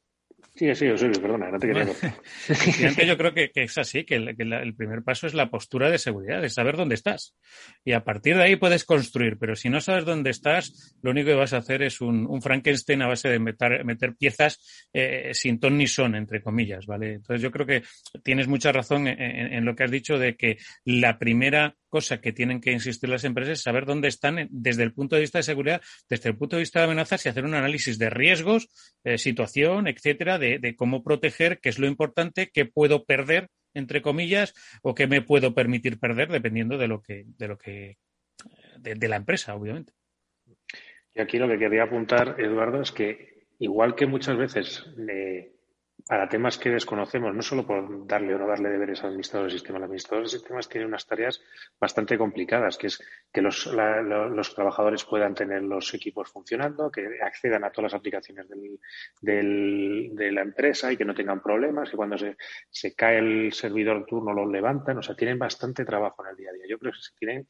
[0.58, 0.86] Sí, sí,
[1.20, 1.84] perdona, no te quería
[3.06, 6.54] yo creo que, es así, que, el, primer paso es la postura de seguridad, es
[6.54, 7.36] saber dónde estás.
[7.84, 11.28] Y a partir de ahí puedes construir, pero si no sabes dónde estás, lo único
[11.28, 15.60] que vas a hacer es un, Frankenstein a base de meter, meter piezas eh, sin
[15.60, 17.14] ton ni son, entre comillas, ¿vale?
[17.14, 17.82] Entonces yo creo que
[18.24, 22.60] tienes mucha razón en lo que has dicho de que la primera cosa que tienen
[22.60, 25.80] que insistir las empresas es saber dónde están desde el punto de vista de seguridad,
[26.08, 28.68] desde el punto de vista de amenazas y hacer un análisis de riesgos,
[29.04, 34.54] eh, situación, etcétera, de, cómo proteger, qué es lo importante, qué puedo perder, entre comillas,
[34.82, 37.96] o qué me puedo permitir perder, dependiendo de lo que, de lo que,
[38.78, 39.92] de, la empresa, obviamente.
[41.14, 44.86] Y aquí lo que quería apuntar, Eduardo, es que igual que muchas veces
[46.08, 49.58] para temas que desconocemos, no solo por darle o no darle deberes al administrador del
[49.58, 51.42] sistema, el administrador de sistemas tiene unas tareas
[51.78, 52.98] bastante complicadas, que es
[53.30, 58.46] que los, los trabajadores puedan tener los equipos funcionando, que accedan a todas las aplicaciones
[59.20, 62.36] de la empresa y que no tengan problemas, que cuando se,
[62.70, 66.50] se cae el servidor turno lo levantan, o sea, tienen bastante trabajo en el día
[66.50, 66.64] a día.
[66.68, 67.46] Yo creo que si tienen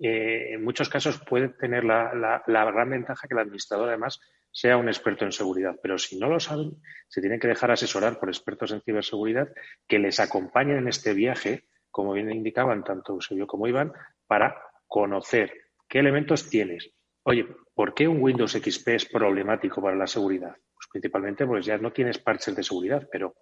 [0.00, 4.20] eh, en muchos casos puede tener la, la, gran ventaja que el administrador además
[4.52, 6.76] sea un experto en seguridad, pero si no lo saben,
[7.08, 9.48] se tienen que dejar asesorar por expertos en ciberseguridad
[9.88, 13.92] que les acompañen en este viaje, como bien indicaban tanto Eusebio como Iván,
[14.26, 15.52] para conocer
[15.88, 16.90] qué elementos tienes.
[17.24, 20.54] Oye, ¿por qué un Windows XP es problemático para la seguridad?
[20.74, 23.34] Pues principalmente pues ya no tienes parches de seguridad, pero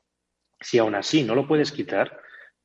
[0.60, 2.20] si aún así no lo puedes quitar,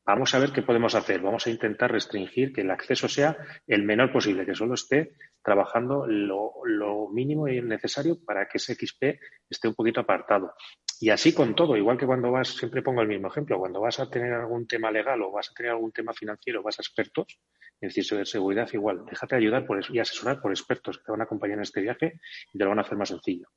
[0.05, 1.19] Vamos a ver qué podemos hacer.
[1.21, 6.05] Vamos a intentar restringir que el acceso sea el menor posible, que solo esté trabajando
[6.05, 10.53] lo, mínimo y necesario para que ese XP esté un poquito apartado.
[10.99, 13.99] Y así con todo, igual que cuando vas, siempre pongo el mismo ejemplo, cuando vas
[13.99, 17.39] a tener algún tema legal o vas a tener algún tema financiero, vas a expertos,
[17.81, 21.21] en decir, de seguridad igual, déjate ayudar por, y asesorar por expertos que te van
[21.21, 22.19] a acompañar en este viaje
[22.53, 23.47] y te lo van a hacer más sencillo.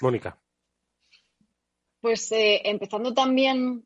[0.00, 0.40] Mónica.
[2.00, 3.84] Pues eh, empezando también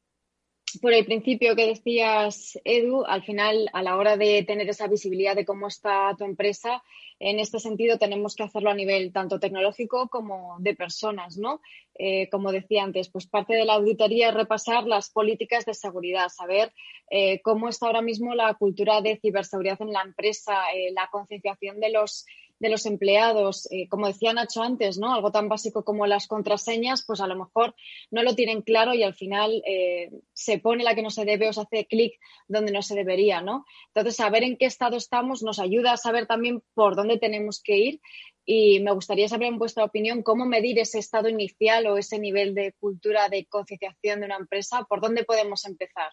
[0.78, 5.36] por el principio que decías, Edu, al final, a la hora de tener esa visibilidad
[5.36, 6.82] de cómo está tu empresa,
[7.20, 11.60] en este sentido tenemos que hacerlo a nivel tanto tecnológico como de personas, ¿no?
[11.94, 16.28] Eh, como decía antes, pues parte de la auditoría es repasar las políticas de seguridad,
[16.28, 16.72] saber
[17.10, 21.78] eh, cómo está ahora mismo la cultura de ciberseguridad en la empresa, eh, la concienciación
[21.78, 22.26] de los
[22.64, 25.14] de los empleados, eh, como decía Nacho antes, ¿no?
[25.14, 27.74] Algo tan básico como las contraseñas, pues a lo mejor
[28.10, 31.48] no lo tienen claro y al final eh, se pone la que no se debe
[31.48, 33.66] o se hace clic donde no se debería, ¿no?
[33.88, 37.76] Entonces, saber en qué estado estamos nos ayuda a saber también por dónde tenemos que
[37.76, 38.00] ir
[38.46, 42.54] y me gustaría saber en vuestra opinión cómo medir ese estado inicial o ese nivel
[42.54, 46.12] de cultura de concienciación de una empresa, por dónde podemos empezar.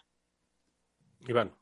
[1.26, 1.61] Iván.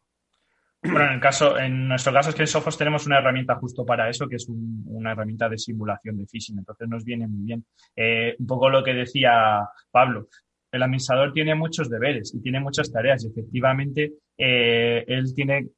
[0.82, 3.84] Bueno, en, el caso, en nuestro caso es que en Sophos tenemos una herramienta justo
[3.84, 6.58] para eso, que es una herramienta de simulación de phishing.
[6.58, 7.64] Entonces nos viene muy bien.
[7.94, 10.28] Eh, un poco lo que decía Pablo.
[10.72, 15.68] El administrador tiene muchos deberes y tiene muchas tareas y efectivamente eh, él tiene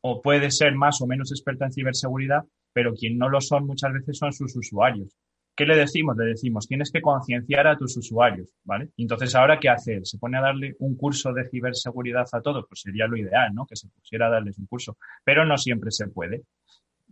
[0.00, 3.92] o puede ser más o menos experto en ciberseguridad, pero quien no lo son muchas
[3.92, 5.16] veces son sus usuarios.
[5.56, 6.16] ¿Qué le decimos?
[6.18, 8.90] Le decimos, tienes que concienciar a tus usuarios, ¿vale?
[8.98, 10.06] entonces, ¿ahora qué hacer?
[10.06, 12.66] ¿Se pone a darle un curso de ciberseguridad a todos?
[12.68, 13.66] Pues sería lo ideal, ¿no?
[13.66, 16.42] Que se pusiera a darles un curso, pero no siempre se puede.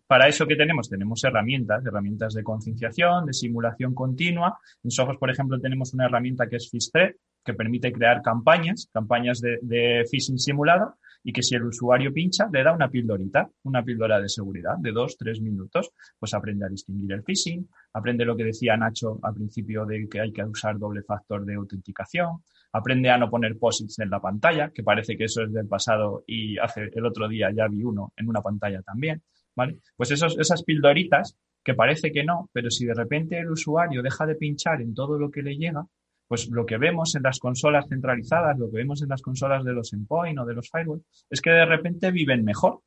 [0.06, 0.90] Para eso, ¿qué tenemos?
[0.90, 4.58] Tenemos herramientas, herramientas de concienciación, de simulación continua.
[4.82, 9.40] En Sophos, por ejemplo, tenemos una herramienta que es FISPRE, que permite crear campañas, campañas
[9.40, 13.82] de, de phishing simulado, y que si el usuario pincha, le da una pildorita, una
[13.82, 18.36] píldora de seguridad de dos, tres minutos, pues aprende a distinguir el phishing, aprende lo
[18.36, 23.08] que decía Nacho al principio de que hay que usar doble factor de autenticación, aprende
[23.08, 26.58] a no poner posits en la pantalla, que parece que eso es del pasado y
[26.58, 29.22] hace el otro día ya vi uno en una pantalla también,
[29.56, 29.78] ¿vale?
[29.96, 34.26] Pues esos, esas pildoritas que parece que no, pero si de repente el usuario deja
[34.26, 35.86] de pinchar en todo lo que le llega,
[36.28, 39.72] pues lo que vemos en las consolas centralizadas, lo que vemos en las consolas de
[39.72, 42.80] los endpoint o de los firewall, es que de repente viven mejor.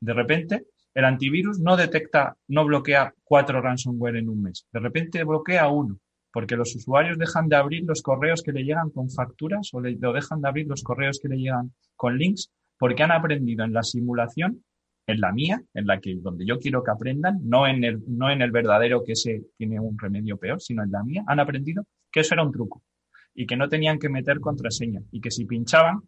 [0.00, 4.66] De repente, el antivirus no detecta, no bloquea cuatro ransomware en un mes.
[4.72, 5.98] De repente bloquea uno,
[6.32, 9.96] porque los usuarios dejan de abrir los correos que le llegan con facturas o, le,
[9.96, 13.82] dejan de abrir los correos que le llegan con links, porque han aprendido en la
[13.82, 14.64] simulación,
[15.06, 18.30] en la mía, en la que donde yo quiero que aprendan, no en el, no
[18.30, 21.86] en el verdadero que se tiene un remedio peor, sino en la mía, han aprendido
[22.18, 22.82] que eso era un truco
[23.32, 26.00] y que no tenían que meter contraseña y que si pinchaban,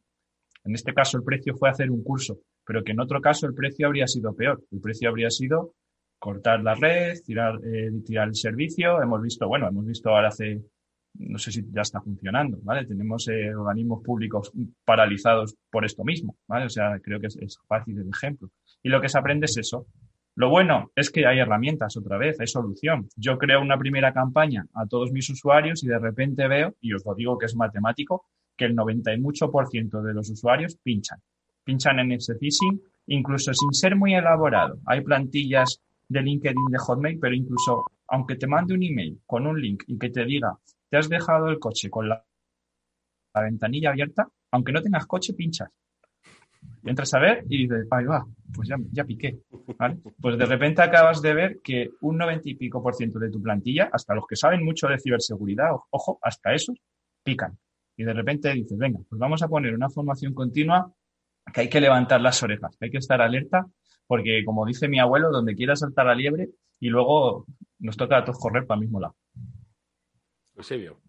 [0.65, 3.55] en este caso el precio fue hacer un curso, pero que en otro caso el
[3.55, 4.61] precio habría sido peor.
[4.73, 5.75] El precio habría sido
[6.19, 9.01] cortar la red, tirar, eh, tirar el servicio.
[9.01, 10.61] Hemos visto, bueno, hemos visto ahora hace,
[11.15, 12.85] no sé si ya está funcionando, ¿vale?
[12.85, 14.51] Tenemos eh, organismos públicos
[14.85, 16.67] paralizados por esto mismo, ¿vale?
[16.67, 18.51] O sea, creo que es, es fácil el ejemplo.
[18.83, 19.87] Y lo que se aprende es eso,
[20.37, 23.09] Lo bueno es que hay herramientas otra vez, hay solución.
[23.17, 27.05] Yo creo una primera campaña a todos mis usuarios y de repente veo, y os
[27.05, 30.77] lo digo que es matemático, que el 90 y mucho por ciento de los usuarios
[30.83, 31.19] pinchan.
[31.65, 34.79] Pinchan en ese phishing, incluso sin ser muy elaborado.
[34.87, 39.61] Hay plantillas de LinkedIn de Hotmail, pero incluso aunque te mande un email con un
[39.61, 40.59] link y que te diga,
[40.91, 42.25] te has dejado el coche con la,
[43.35, 45.71] ventanilla abierta, aunque no tengas coche, pinchas.
[46.85, 49.39] Entras a ver y dices, ahí va, pues ya, piqué.
[50.21, 53.43] Pues de repente acabas de ver que un noventa y pico por ciento de tu
[53.43, 56.77] plantilla, hasta los que saben mucho de ciberseguridad, ojo, hasta esos,
[57.23, 57.59] pican.
[57.97, 60.93] Y de repente dices, venga, pues vamos a poner una formación continua
[61.53, 63.67] que hay que levantar las orejas, que hay que estar alerta,
[64.07, 67.47] porque como dice mi abuelo, donde quiera saltar la liebre y luego
[67.79, 69.17] nos toca a todos correr para el mismo lado.
[70.57, 71.01] Eusebio.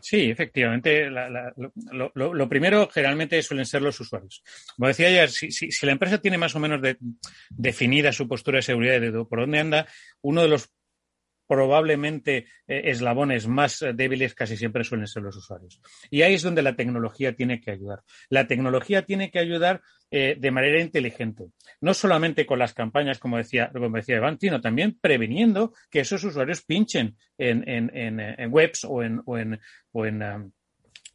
[0.00, 1.08] Sí, efectivamente.
[1.10, 4.42] lo, primero generalmente suelen ser los usuarios.
[4.76, 6.80] Como decía ya, si, la empresa tiene más o menos
[7.50, 9.86] definida su postura de seguridad y de por dónde anda,
[10.22, 10.70] uno de los
[11.48, 15.80] probablemente eh, eslabones más eh, débiles casi siempre suelen ser los usuarios.
[16.10, 18.02] Y ahí es donde la tecnología tiene que ayudar.
[18.28, 19.80] La tecnología tiene que ayudar
[20.10, 21.46] eh, de manera inteligente,
[21.80, 26.22] no solamente con las campañas, como decía, como decía Iván, sino también previniendo que esos
[26.22, 29.60] usuarios pinchen en, webs o en, o en,
[29.92, 30.52] o en um,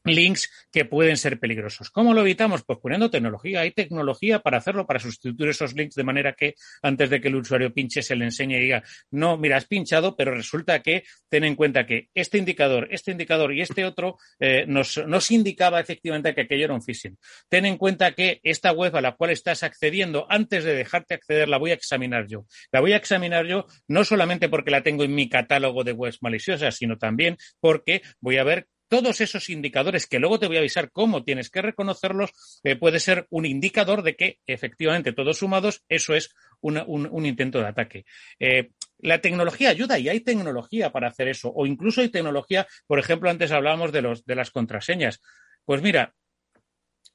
[0.03, 1.89] links que pueden ser peligrosos.
[1.89, 2.63] ¿Cómo lo evitamos?
[2.63, 3.61] Pues poniendo tecnología.
[3.61, 7.35] Hay tecnología para hacerlo, para sustituir esos links de manera que antes de que el
[7.35, 11.43] usuario pinche se le enseñe y diga, no, mira, has pinchado, pero resulta que ten
[11.43, 16.33] en cuenta que este indicador, este indicador y este otro eh, nos, nos indicaba efectivamente
[16.33, 17.17] que aquello era un phishing.
[17.49, 21.49] Ten en cuenta que esta web a la cual estás accediendo, antes de dejarte acceder,
[21.49, 22.45] la voy a examinar yo.
[22.71, 26.21] La voy a examinar yo no solamente porque la tengo en mi catálogo de webs
[26.21, 30.60] maliciosas, sino también porque voy a ver todos esos indicadores que luego te voy a
[30.60, 32.29] avisar cómo tienes que reconocerlos,
[32.63, 37.65] eh, puede ser un indicador de que efectivamente todos sumados eso es un, intento de
[37.65, 38.06] ataque.
[38.39, 42.99] Eh, la tecnología ayuda y hay tecnología para hacer eso, o incluso hay tecnología, por
[42.99, 45.23] ejemplo, antes hablábamos de, los, de las contraseñas.
[45.65, 46.13] Pues mira,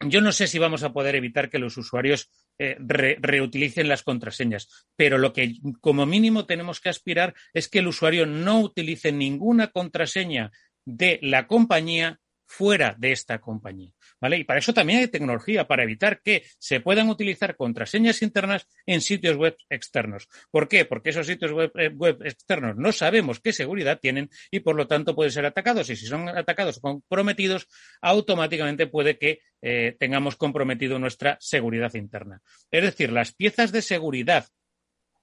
[0.01, 4.87] yo no sé si vamos a poder evitar que los usuarios eh, reutilicen las contraseñas,
[4.97, 9.69] pero lo que como mínimo tenemos que aspirar es que el usuario no utilice ninguna
[9.69, 10.53] contraseña
[10.88, 13.92] de la compañía fuera de esta compañía.
[14.20, 14.38] ¿Vale?
[14.38, 19.03] Y para eso también hay tecnología, para evitar que se puedan utilizar contraseñas internas en
[19.03, 20.29] sitios web externos.
[20.51, 20.87] ¿Por qué?
[20.87, 25.14] Porque esos sitios web, eh, externos no sabemos qué seguridad tienen y por lo tanto
[25.14, 25.90] pueden ser atacados.
[25.90, 27.68] Y si son atacados o comprometidos,
[28.01, 32.40] automáticamente puede que eh, tengamos comprometido nuestra seguridad interna.
[32.70, 34.46] Es decir, las piezas de seguridad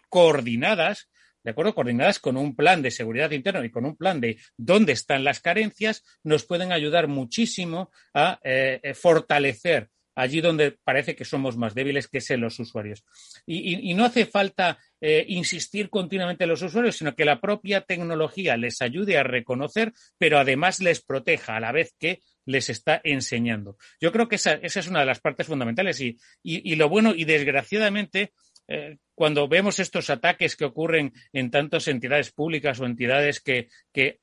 [0.10, 1.10] coordinadas
[1.46, 1.76] ¿de acuerdo?
[1.76, 5.40] Coordinadas con un plan de seguridad interna y con un plan de dónde están las
[5.40, 11.76] carencias, nos pueden ayudar muchísimo a eh, eh, fortalecer allí donde parece que somos más
[11.76, 13.04] débiles, que es los usuarios.
[13.46, 18.56] Y, no hace falta eh, insistir continuamente en los usuarios, sino que la propia tecnología
[18.56, 23.78] les ayude a reconocer, pero además les proteja a la vez que les está enseñando.
[24.00, 28.32] Yo creo que esa, es una de las partes fundamentales y lo bueno, y desgraciadamente,
[28.68, 33.70] eh, cuando vemos estos ataques que ocurren en tantas entidades públicas o entidades que,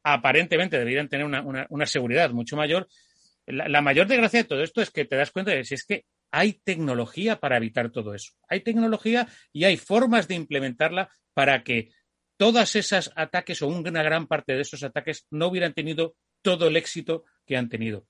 [0.02, 2.88] aparentemente deberían tener una, seguridad mucho mayor,
[3.46, 6.04] la, mayor desgracia de todo esto es que te das cuenta de si es que
[6.30, 8.32] hay tecnología para evitar todo eso.
[8.48, 11.90] Hay tecnología y hay formas de implementarla para que
[12.36, 16.76] todas esas ataques o una gran parte de esos ataques no hubieran tenido todo el
[16.76, 18.06] éxito que han tenido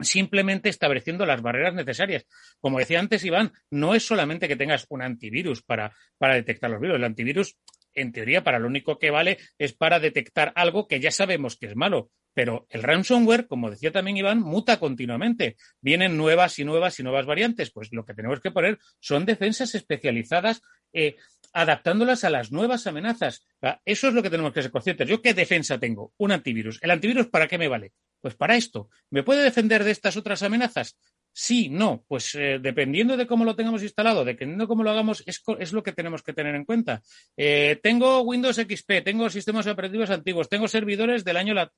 [0.00, 2.26] simplemente estableciendo las barreras necesarias.
[2.60, 6.80] Como decía antes Iván, no es solamente que tengas un antivirus para, para detectar los
[6.80, 6.96] virus.
[6.96, 7.56] El antivirus,
[7.94, 11.66] en teoría, para lo único que vale es para detectar algo que ya sabemos que
[11.66, 12.10] es malo.
[12.34, 15.56] Pero el ransomware, como decía también Iván, muta continuamente.
[15.80, 17.70] Vienen nuevas y nuevas y nuevas variantes.
[17.70, 20.60] Pues lo que tenemos que poner son defensas especializadas
[20.92, 21.16] eh,
[21.52, 23.46] adaptándolas a las nuevas amenazas.
[23.84, 25.08] Eso es lo que tenemos que ser conscientes.
[25.08, 26.12] ¿Yo qué defensa tengo?
[26.18, 26.80] Un antivirus.
[26.82, 27.92] ¿El antivirus para qué me vale?
[28.24, 28.88] Pues para esto.
[29.10, 30.96] ¿Me puede defender de estas otras amenazas?
[31.30, 32.06] Sí, no.
[32.08, 35.82] Pues eh, dependiendo de cómo lo tengamos instalado, dependiendo de cómo lo hagamos, es, lo
[35.82, 37.02] que tenemos que tener en cuenta.
[37.36, 41.52] Eh, tengo Windows XP, tengo sistemas operativos antiguos, tengo servidores del año...
[41.52, 41.70] La...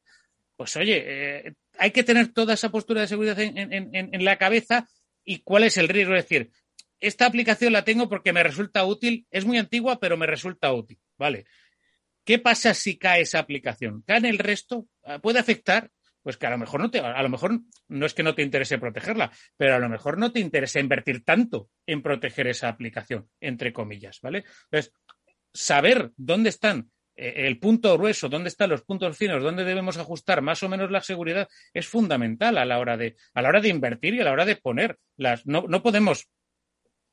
[0.54, 4.87] Pues oye, eh, hay que tener toda esa postura de seguridad en, la cabeza
[5.24, 6.14] y cuál es el riesgo.
[6.14, 6.53] Es decir,
[7.01, 11.01] esta aplicación la tengo porque me resulta útil, es muy antigua, pero me resulta útil.
[11.18, 11.47] ¿Vale?
[12.24, 14.05] ¿Qué pasa si cae esa aplicación?
[14.07, 14.86] ¿Cae el resto?
[15.22, 15.90] ¿Puede afectar?
[16.27, 18.43] Pues que a lo mejor no te, a lo mejor no es que no te
[18.43, 23.29] interese protegerla, pero a lo mejor no te interesa invertir tanto en proteger esa aplicación,
[23.39, 24.43] entre comillas, ¿vale?
[24.64, 24.93] Entonces,
[25.55, 30.43] saber dónde están eh, el punto grueso, dónde están los puntos finos, dónde debemos ajustar
[30.43, 33.68] más o menos la seguridad, es fundamental a la hora de, a la hora de
[33.68, 35.47] invertir y a la hora de poner las.
[35.47, 36.29] No, no podemos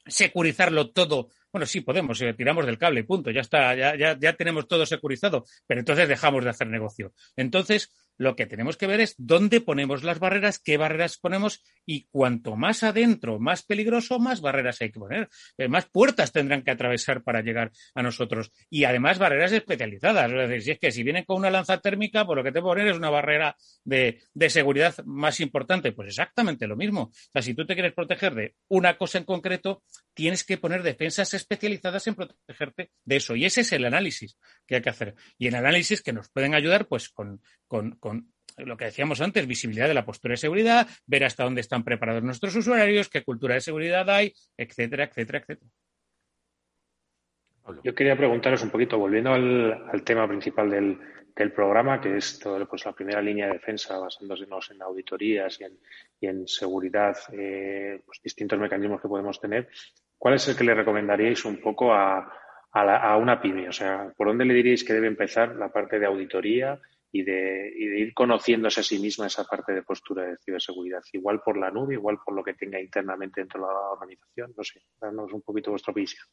[0.07, 1.30] securizarlo todo.
[1.51, 4.88] Bueno, sí, podemos, eh, tiramos del cable, punto, ya está, ya, ya, ya tenemos todo
[4.88, 7.14] securizado, pero entonces dejamos de hacer negocio.
[7.36, 12.07] Entonces, lo que tenemos que ver es dónde ponemos las barreras, qué barreras ponemos y
[12.11, 15.30] cuanto más adentro, más peligroso, más barreras hay que poner.
[15.57, 18.51] Eh, más puertas tendrán que atravesar para llegar a nosotros.
[18.70, 20.32] Y además barreras especializadas.
[20.32, 22.61] Es decir, si es que si vienen con una lanza térmica, pues lo que te
[22.61, 25.91] poner es una barrera de, de seguridad más importante.
[25.91, 27.03] Pues exactamente lo mismo.
[27.03, 29.84] O sea, si tú te quieres proteger de una cosa en concreto,
[30.14, 33.36] tienes que poner defensas especializadas en protegerte de eso.
[33.36, 35.16] Y ese es el análisis que hay que hacer.
[35.38, 37.41] Y el análisis que nos pueden ayudar, pues, con,
[37.74, 41.61] con, con lo que decíamos antes, visibilidad de la postura de seguridad, ver hasta dónde
[41.61, 45.71] están preparados nuestros usuarios, qué cultura de seguridad hay, etcétera, etcétera, etcétera.
[47.84, 50.99] Yo quería preguntaros un poquito, volviendo al, al tema principal del,
[51.36, 55.63] del, programa, que es todo, pues, la primera línea de defensa, basándonos en auditorías y
[55.63, 55.80] en,
[56.19, 59.67] y en seguridad, eh, pues, distintos mecanismos que podemos tener.
[60.15, 62.32] ¿Cuál es el que le recomendaríais un poco a,
[62.71, 63.67] a, la, a una pyme?
[63.67, 66.80] O sea, ¿por dónde le diríais que debe empezar la parte de auditoría
[67.16, 71.03] y de, y de, ir conociéndose a sí misma esa parte de postura de ciberseguridad,
[71.14, 74.64] igual por la nube, igual por lo que tenga internamente dentro de la organización, no
[74.64, 76.26] sé, danos un poquito vuestra visión.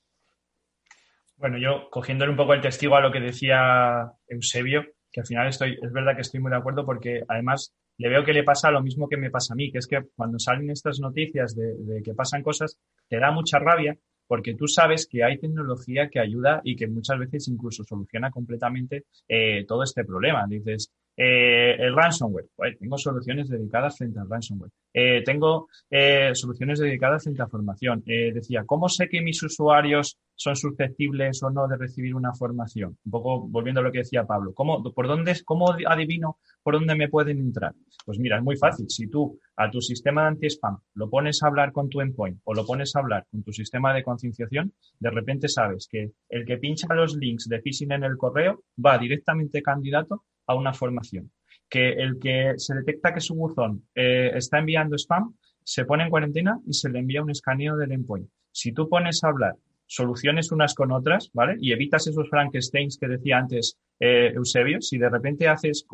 [1.37, 5.49] Bueno, yo cogiéndole un poco el testigo a lo que decía Eusebio, que al final
[5.49, 8.71] estoy, es verdad que estoy muy de acuerdo porque además le veo que le pasa
[8.71, 11.75] lo mismo que me pasa a mí, que es que cuando salen estas noticias de,
[11.77, 13.99] de que pasan cosas, te da mucha rabia
[14.31, 19.07] porque tú sabes que hay tecnología que ayuda y que muchas veces incluso soluciona completamente
[19.27, 20.47] eh, todo este problema.
[20.49, 24.73] Dices, eh, el ransomware, pues, tengo soluciones dedicadas frente al ransomware.
[24.93, 28.03] Eh, tengo eh, soluciones dedicadas frente a formación.
[28.07, 32.99] Eh, decía, ¿cómo sé que mis usuarios son susceptibles o no de recibir una formación?
[33.05, 34.53] Un poco volviendo a lo que decía Pablo.
[34.55, 37.75] ¿Cómo, por dónde, cómo adivino por dónde me pueden entrar?
[38.05, 38.87] Pues mira, es muy fácil.
[38.89, 42.55] Si tú a tu sistema de anti-spam lo pones a hablar con tu endpoint o
[42.55, 46.57] lo pones a hablar con tu sistema de concienciación, de repente sabes que el que
[46.57, 51.31] pincha los links de phishing en el correo va directamente candidato a una formación.
[51.69, 56.11] Que el que se detecta que su buzón eh, está enviando spam, se pone en
[56.11, 58.29] cuarentena y se le envía un escaneo del endpoint.
[58.51, 59.55] Si tú pones a hablar
[59.87, 61.57] soluciones unas con otras, ¿vale?
[61.61, 65.85] Y evitas esos Frankensteins que decía antes eh, Eusebio, si de repente haces,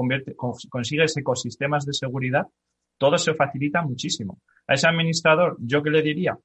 [0.68, 2.46] consigues ecosistemas de seguridad,
[2.98, 4.40] todo se facilita muchísimo.
[4.66, 6.38] A ese administrador, ¿yo qué le diría?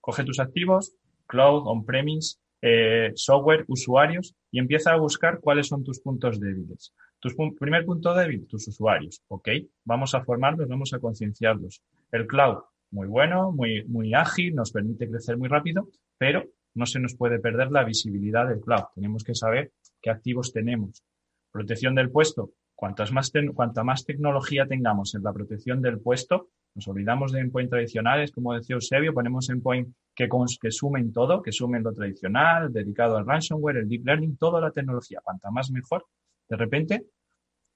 [0.00, 0.94] Coge tus activos,
[1.26, 6.92] cloud, on-premise, eh, software, usuarios, y empieza a buscar cuáles son tus puntos débiles.
[7.22, 9.22] Tu primer punto débil, tus usuarios.
[9.28, 9.48] Ok,
[9.84, 11.80] vamos a formarlos, vamos a concienciarlos.
[12.10, 16.42] El cloud, muy bueno, muy, muy ágil, nos permite crecer muy rápido, pero
[16.74, 18.86] no se nos puede perder la visibilidad del cloud.
[18.96, 19.70] Tenemos que saber
[20.00, 21.04] qué activos tenemos.
[21.52, 22.50] Protección del puesto.
[22.74, 27.70] Cuantas más cuanta más tecnología tengamos en la protección del puesto, nos olvidamos de endpoint
[27.70, 30.28] tradicionales, como decía Eusebio, ponemos endpoint que,
[30.60, 34.72] que sumen todo, que sumen lo tradicional, dedicado al ransomware, el deep learning, toda la
[34.72, 35.20] tecnología.
[35.22, 36.06] Cuanta más mejor,
[36.52, 37.06] de repente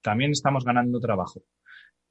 [0.02, 1.42] también estamos ganando trabajo.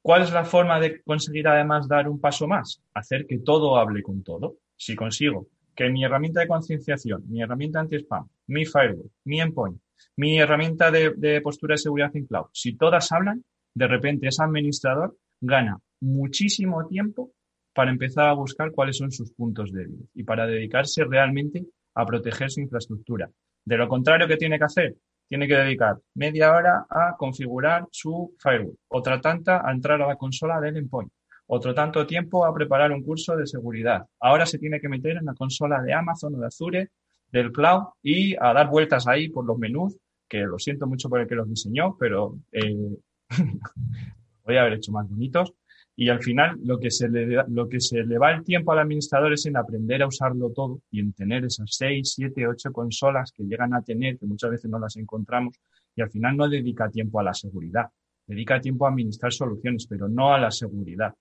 [0.01, 2.81] ¿Cuál es la forma de conseguir además dar un paso más?
[2.95, 4.55] Hacer que todo hable con todo.
[4.75, 9.79] Si consigo que mi herramienta de concienciación, mi herramienta anti-spam, mi firewall, mi endpoint,
[10.15, 13.43] mi herramienta de, postura de seguridad en cloud, si todas hablan,
[13.75, 17.31] de repente ese administrador gana muchísimo tiempo
[17.75, 21.63] para empezar a buscar cuáles son sus puntos débiles y para dedicarse realmente
[21.93, 23.29] a proteger su infraestructura.
[23.63, 24.95] De lo contrario, ¿qué tiene que hacer?
[25.27, 30.15] Tiene que dedicar media hora a configurar su firewall, otra tanta a entrar a la
[30.15, 31.11] consola del endpoint,
[31.47, 34.05] otro tanto tiempo a preparar un curso de seguridad.
[34.19, 36.89] Ahora se tiene que meter en la consola de Amazon o de Azure,
[37.31, 39.97] del cloud, y a dar vueltas ahí por los menús,
[40.27, 42.97] que lo siento mucho por el que los diseñó, pero eh,
[44.43, 45.53] voy a haber hecho más bonitos.
[45.97, 48.79] Y al final lo que, se le, lo que se le va el tiempo al
[48.79, 53.31] administrador es en aprender a usarlo todo y en tener esas seis, siete, ocho consolas
[53.31, 55.55] que llegan a tener, que muchas veces no las encontramos,
[55.95, 57.85] y al final no dedica tiempo a la seguridad,
[58.27, 61.13] dedica tiempo a administrar soluciones, pero no a la seguridad.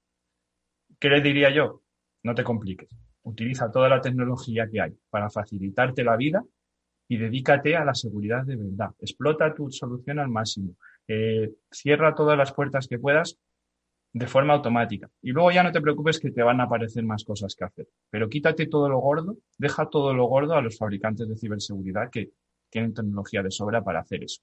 [0.99, 1.83] ¿Qué le diría yo?
[2.25, 2.89] No te compliques.
[3.23, 6.45] Utiliza toda la tecnología que hay para facilitarte la vida
[7.09, 8.91] y dedícate a la seguridad de verdad.
[8.99, 10.75] Explota tu solución al máximo.
[11.07, 13.39] Eh, cierra todas las puertas que puedas
[14.15, 15.11] de forma automática.
[15.21, 17.89] Y luego ya no te preocupes que te van a aparecer más cosas que hacer.
[18.09, 22.31] Pero quítate todo lo gordo, deja todo lo gordo a los fabricantes de ciberseguridad que
[22.71, 24.41] tienen tecnología de sobra para hacer eso.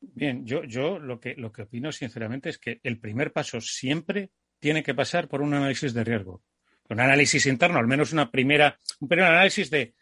[0.00, 4.30] Bien, yo, yo lo, que, lo que opino sinceramente es que el primer paso siempre
[4.60, 6.44] tiene que pasar por un análisis de riesgo.
[6.88, 9.94] Un análisis interno, al menos una primera, un primer análisis de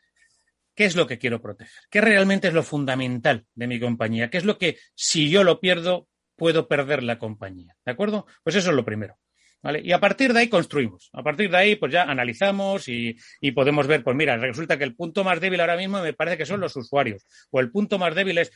[0.75, 4.39] qué es lo que quiero proteger, qué realmente es lo fundamental de mi compañía, qué
[4.39, 6.09] es lo que si yo lo pierdo
[6.43, 7.77] puedo perder la compañía.
[7.87, 8.27] ¿De acuerdo?
[8.43, 9.17] Pues eso es lo primero.
[9.63, 9.81] ¿Vale?
[9.85, 11.09] Y a partir de ahí construimos.
[11.13, 13.17] A partir de ahí, pues ya analizamos y,
[13.55, 16.45] podemos ver, pues mira, resulta que el punto más débil ahora mismo me parece que
[16.45, 17.25] son los usuarios.
[17.53, 18.51] O el punto más débil es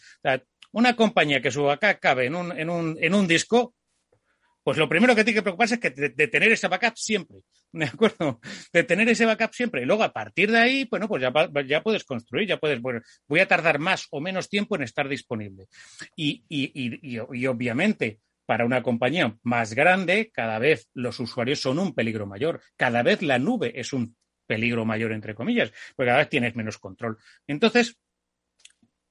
[0.73, 2.35] una compañía que su backup cabe en
[3.15, 3.73] un disco,
[4.67, 7.39] pues lo primero que tiene que preocuparse es que de, tener ese backup siempre,
[7.73, 8.41] ¿de acuerdo?
[8.73, 9.83] De tener ese backup siempre.
[9.83, 11.33] Y luego a partir de ahí, bueno, pues ya,
[11.69, 15.09] ya puedes construir, ya puedes, bueno, voy a tardar más o menos tiempo en estar
[15.09, 15.69] disponible.
[16.17, 21.79] Y, y, y, y obviamente, para una compañía más grande, cada vez los usuarios son
[21.79, 24.17] un peligro mayor, cada vez la nube es un
[24.49, 27.19] peligro mayor, entre comillas, porque cada vez tienes menos control.
[27.47, 28.01] Entonces,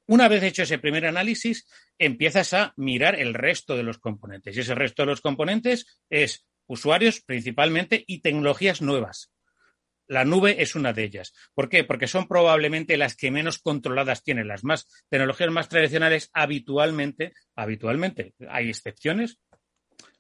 [0.08, 4.56] una vez hecho ese primer análisis, empiezas a mirar el resto de los componentes.
[4.56, 9.32] Y ese resto de los componentes es usuarios principalmente y tecnologías nuevas.
[10.08, 11.34] La nube es una de ellas.
[11.56, 11.84] ¿Por qué?
[11.84, 14.48] Porque son probablemente las que menos controladas tienen.
[14.48, 19.40] Las más tecnologías más tradicionales habitualmente, habitualmente, hay excepciones,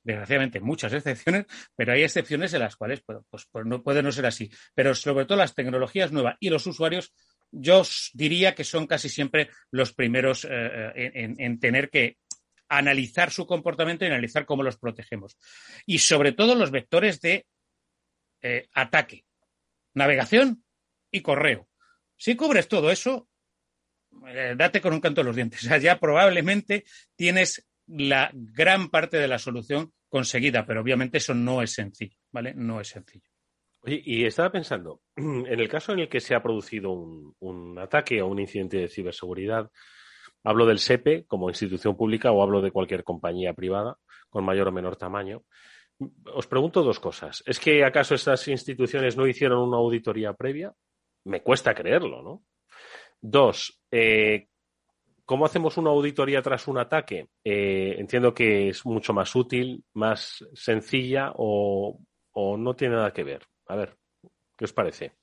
[0.04, 4.26] desgraciadamente muchas excepciones, pero hay excepciones en las cuales pues, pues no puede no ser
[4.26, 4.50] así.
[4.74, 7.14] Pero sobre todo las tecnologías nuevas y los usuarios,
[7.52, 7.84] yo
[8.14, 12.18] diría que son casi siempre los primeros eh, en, en tener que
[12.68, 15.38] analizar su comportamiento y analizar cómo los protegemos.
[15.86, 17.46] Y sobre todo los vectores de
[18.42, 19.26] eh, ataque
[19.96, 20.64] navegación
[21.10, 21.68] y correo.
[22.18, 23.28] Si cubres todo eso,
[24.28, 25.64] eh, date con un canto de los dientes.
[25.64, 26.86] O sea, ya probablemente
[27.16, 32.54] tienes la gran parte de la solución conseguida, pero obviamente eso no es sencillo, ¿vale?
[32.54, 33.30] No es sencillo.
[33.88, 38.28] Y estaba pensando, en el caso en el que se ha producido un, ataque o
[38.28, 39.70] un incidente de ciberseguridad,
[40.44, 43.98] hablo del SEPE como institución pública o hablo de cualquier compañía privada
[44.30, 45.44] con mayor o menor tamaño.
[46.34, 47.44] Os pregunto dos cosas.
[47.46, 50.74] ¿Es que acaso estas instituciones no hicieron una auditoría previa?
[51.26, 52.44] Me cuesta creerlo, ¿no?
[53.22, 54.48] Dos, eh,
[55.26, 57.30] ¿cómo hacemos una auditoría tras un ataque?
[57.44, 62.00] Eh, entiendo que es mucho más útil, más sencilla o,
[62.36, 63.42] no tiene nada que ver.
[63.68, 63.98] A ver,
[64.56, 65.14] ¿qué os parece?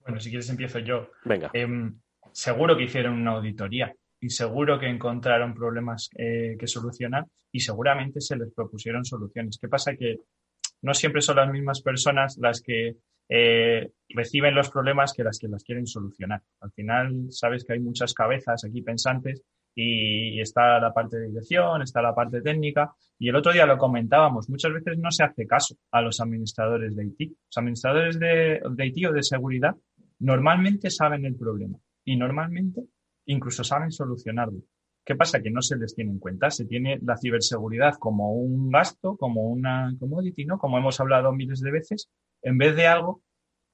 [0.00, 1.10] Bueno, si quieres empiezo yo.
[1.24, 1.50] Venga.
[1.52, 1.68] Eh,
[2.32, 8.20] seguro que hicieron una auditoría y seguro que encontraron problemas eh, que solucionar y seguramente
[8.20, 9.58] se les propusieron soluciones.
[9.60, 9.96] ¿Qué pasa?
[9.96, 10.18] Que
[10.82, 12.96] no siempre son las mismas personas las que
[13.28, 16.42] eh, reciben los problemas que las que las quieren solucionar.
[16.60, 19.42] Al final, sabes que hay muchas cabezas aquí pensantes
[19.74, 23.78] y, está la parte de dirección, está la parte técnica y el otro día lo
[23.78, 27.32] comentábamos, muchas veces no se hace caso a los administradores de IT.
[27.46, 29.74] Los administradores de, de IT o de seguridad
[30.20, 32.82] normalmente saben el problema y normalmente
[33.26, 34.60] incluso saben solucionarlo.
[35.04, 35.40] ¿Qué pasa?
[35.40, 36.50] Que no se les tiene en cuenta.
[36.50, 40.58] Se tiene la ciberseguridad como un gasto, como una commodity, ¿no?
[40.58, 42.10] Como hemos hablado miles de veces,
[42.42, 43.22] en vez de algo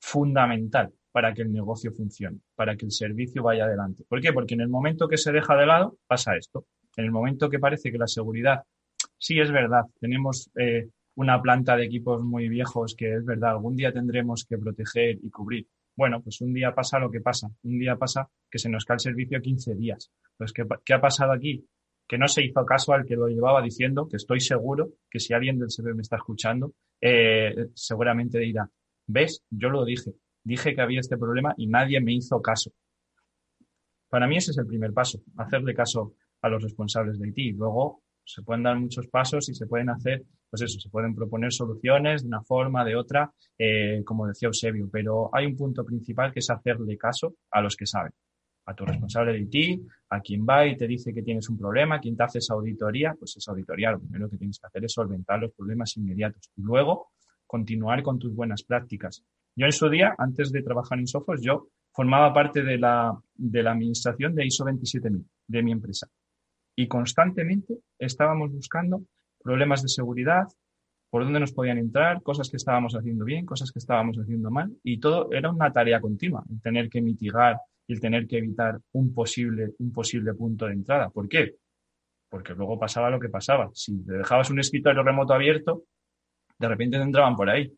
[0.00, 4.04] fundamental para que el negocio funcione, para que el servicio vaya adelante.
[4.06, 4.34] ¿Por qué?
[4.34, 6.66] Porque en el momento que se deja de lado pasa esto.
[6.94, 8.64] En el momento que parece que la seguridad,
[9.16, 13.76] sí es verdad, tenemos eh, una planta de equipos muy viejos que es verdad, algún
[13.76, 15.66] día tendremos que proteger y cubrir.
[15.96, 17.48] Bueno, pues un día pasa lo que pasa.
[17.62, 20.10] Un día pasa que se nos cae el servicio 15 días.
[20.36, 21.66] Pues, ¿qué, ¿qué, ha pasado aquí?
[22.06, 25.32] Que no se hizo caso al que lo llevaba diciendo, que estoy seguro que si
[25.32, 28.68] alguien del CB me está escuchando, eh, seguramente dirá,
[29.06, 30.12] ves, yo lo dije,
[30.46, 32.70] dije que había este problema y nadie me hizo caso.
[34.08, 37.56] Para mí ese es el primer paso, hacerle caso a los responsables de IT.
[37.56, 41.52] Luego se pueden dar muchos pasos y se pueden hacer, pues eso, se pueden proponer
[41.52, 46.32] soluciones de una forma, de otra, eh, como decía Eusebio, pero hay un punto principal
[46.32, 48.12] que es hacerle caso a los que saben.
[48.66, 49.80] A tu responsable de IT,
[50.10, 53.14] a quien va y te dice que tienes un problema, quien te hace esa auditoría,
[53.18, 56.62] pues esa auditoría lo primero que tienes que hacer es solventar los problemas inmediatos y
[56.62, 57.10] luego
[57.46, 59.24] continuar con tus buenas prácticas.
[59.56, 63.62] Yo en su día, antes de trabajar en software, yo formaba parte de la, de
[63.62, 66.08] la administración de ISO 27000 de mi empresa
[66.76, 69.02] y constantemente estábamos buscando
[69.42, 70.44] problemas de seguridad,
[71.08, 74.76] por dónde nos podían entrar, cosas que estábamos haciendo bien, cosas que estábamos haciendo mal,
[74.82, 78.78] y todo era una tarea continua, el tener que mitigar y el tener que evitar
[78.92, 81.08] un posible, un posible punto de entrada.
[81.08, 81.54] ¿Por qué?
[82.28, 83.70] Porque luego pasaba lo que pasaba.
[83.72, 85.84] Si te dejabas un escritorio remoto abierto,
[86.58, 87.72] de repente te entraban por ahí.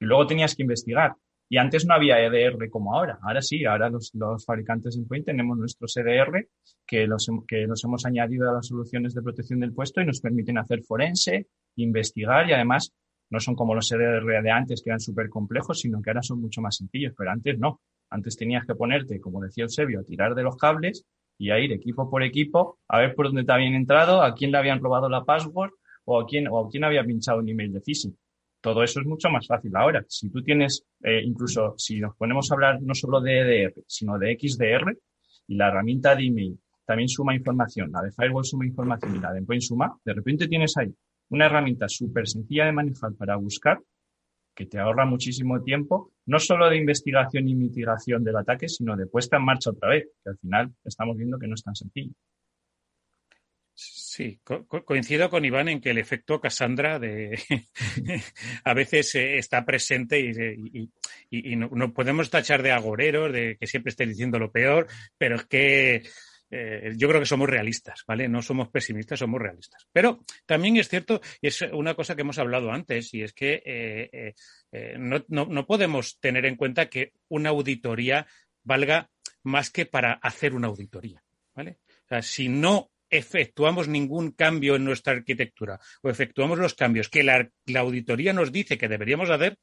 [0.00, 1.14] Y luego tenías que investigar.
[1.48, 3.18] Y antes no había EDR como ahora.
[3.22, 4.12] Ahora sí, ahora los,
[4.44, 6.48] fabricantes de endpoint tenemos nuestros EDR
[6.84, 10.20] que los, que los hemos añadido a las soluciones de protección del puesto y nos
[10.20, 12.92] permiten hacer forense, investigar y además
[13.30, 16.40] no son como los EDR de antes que eran súper complejos, sino que ahora son
[16.40, 17.80] mucho más sencillos, pero antes no.
[18.10, 21.04] Antes tenías que ponerte, como decía Eusebio, a tirar de los cables
[21.38, 24.52] y a ir equipo por equipo a ver por dónde te habían entrado, a quién
[24.52, 25.70] le habían robado la password
[26.04, 28.16] o a quién, o a quién había pinchado un email de phishing.
[28.66, 30.04] Todo eso es mucho más fácil ahora.
[30.08, 34.18] Si tú tienes, eh, incluso si nos ponemos a hablar no solo de EDR, sino
[34.18, 34.92] de XDR,
[35.46, 39.30] y la herramienta de email también suma información, la de firewall suma información y la
[39.30, 40.92] de endpoint suma, de repente tienes ahí
[41.28, 43.78] una herramienta súper sencilla de manejar para buscar,
[44.52, 49.06] que te ahorra muchísimo tiempo, no solo de investigación y mitigación del ataque, sino de
[49.06, 52.14] puesta en marcha otra vez, que al final estamos viendo que no es tan sencillo.
[54.16, 54.40] Sí,
[54.86, 57.38] coincido con Iván en que el efecto Cassandra de
[58.64, 60.18] a veces eh, está presente
[61.30, 64.86] y, no, podemos tachar de agoreros, de que siempre esté diciendo lo peor,
[65.18, 66.02] pero es que
[66.50, 68.26] eh, yo creo que somos realistas, ¿vale?
[68.26, 69.86] No somos pesimistas, somos realistas.
[69.92, 73.60] Pero también es cierto, y es una cosa que hemos hablado antes, y es que
[74.72, 78.26] eh, no, no podemos tener en cuenta que una auditoría
[78.62, 79.10] valga
[79.42, 81.22] más que para hacer una auditoría,
[81.54, 81.80] ¿vale?
[82.06, 87.22] O sea, si no efectuamos ningún cambio en nuestra arquitectura o efectuamos los cambios que
[87.22, 89.58] la, auditoría nos dice que deberíamos hacer,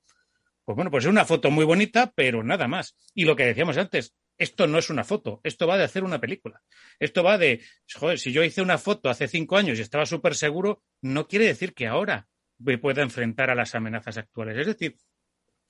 [0.65, 2.95] pues bueno, pues es una foto muy bonita, pero nada más.
[3.13, 6.19] Y lo que decíamos antes, esto no es una foto, esto va de hacer una
[6.19, 6.61] película.
[6.99, 7.61] Esto va de,
[7.93, 11.45] joder, si yo hice una foto hace cinco años y estaba súper seguro, no quiere
[11.45, 12.27] decir que ahora
[12.59, 14.57] me pueda enfrentar a las amenazas actuales.
[14.57, 14.97] Es decir,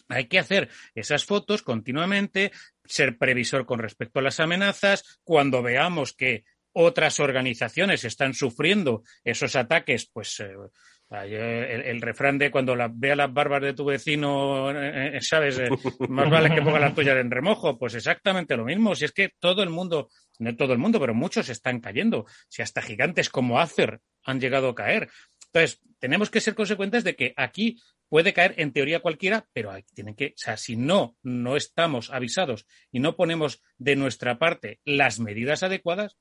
[0.10, 2.52] hay que hacer esas fotos continuamente,
[2.86, 5.20] ser previsor con respecto a las amenazas.
[5.24, 6.44] Cuando veamos que
[6.74, 13.62] otras organizaciones están sufriendo esos ataques, pues eh, el, refrán de cuando vea las barbas
[13.62, 15.62] de tu vecino, eh, eh, ¿sabes?
[16.10, 17.78] más vale que ponga la tuya en remojo.
[17.78, 18.96] Pues exactamente lo mismo.
[18.96, 20.10] Si es que todo el mundo,
[20.40, 22.26] no todo el mundo, pero muchos están cayendo.
[22.50, 25.10] Si hasta gigantes como Acer han llegado a caer.
[25.54, 27.78] Entonces, tenemos que ser consecuentes de que aquí
[28.10, 32.66] puede caer en teoría cualquiera, pero tienen que, o sea, si no, no estamos avisados
[32.92, 36.18] y no ponemos de nuestra parte las medidas adecuadas,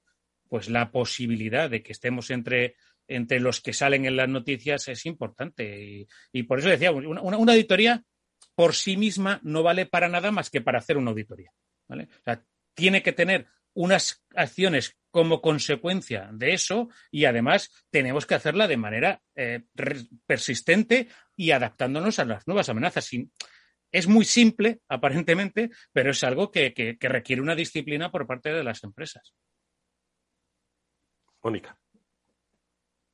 [0.52, 2.76] pues la posibilidad de que estemos entre,
[3.08, 6.06] entre los que salen en las noticias es importante.
[6.30, 8.04] Y, por eso decía, una, auditoría
[8.54, 11.50] por sí misma no vale para nada más que para hacer una auditoría.
[11.88, 12.10] ¿vale?
[12.74, 18.76] Tiene que tener unas acciones como consecuencia de eso y además tenemos que hacerla de
[18.76, 19.62] manera eh,
[20.26, 23.08] persistente y adaptándonos a las nuevas amenazas.
[23.90, 28.84] Es muy simple, aparentemente, pero es algo que requiere una disciplina por parte de las
[28.84, 29.32] empresas.
[31.42, 31.76] Mónica.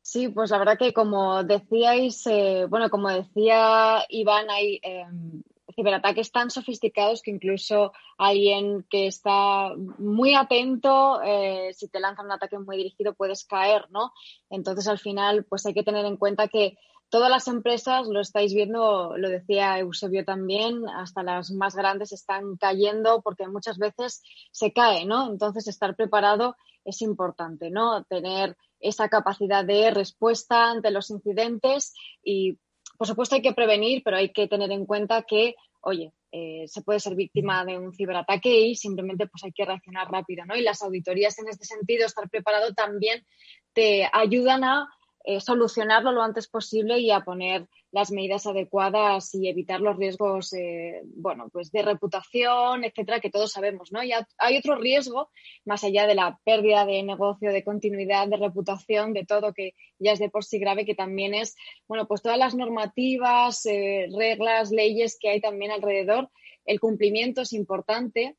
[0.03, 5.43] Sí, pues la verdad que como decíais, eh, bueno, como decía Iván, hay em,
[5.74, 12.33] ciberataques tan sofisticados que incluso alguien que está muy atento, eh, si te lanzan un
[12.33, 14.12] ataque muy dirigido, puedes caer, ¿no?
[14.51, 16.79] Entonces, al final, pues hay que tener en cuenta que
[17.11, 22.57] todas las empresas, lo estáis viendo, lo decía Eusebio también, hasta las más grandes están
[22.57, 25.31] cayendo porque muchas veces se cae, ¿no?
[25.31, 28.05] Entonces, estar preparado es importante, ¿no?
[28.05, 32.59] Tener esa capacidad de respuesta ante los incidentes y,
[32.97, 36.83] por supuesto, hay que prevenir, pero hay que tener en cuenta que, oye, eh, se
[36.83, 40.57] puede ser víctima de un ciberataque y simplemente pues hay que reaccionar rápido, ¿no?
[40.57, 43.25] Y las auditorías en este sentido, estar preparado también
[43.73, 44.89] te ayudan a
[45.25, 50.53] eh, solucionarlo lo antes posible y a poner las medidas adecuadas y evitar los riesgos,
[50.53, 54.03] eh, bueno, pues de reputación, etcétera, que todos sabemos, ¿no?
[54.03, 55.31] Y hay otro riesgo,
[55.64, 60.12] más allá de la pérdida de negocio, de continuidad, de reputación, de todo que ya
[60.12, 61.57] es de por sí grave, que también es,
[61.87, 66.31] bueno, pues todas las normativas, eh, reglas, leyes que hay también alrededor.
[66.64, 68.37] El cumplimiento es importante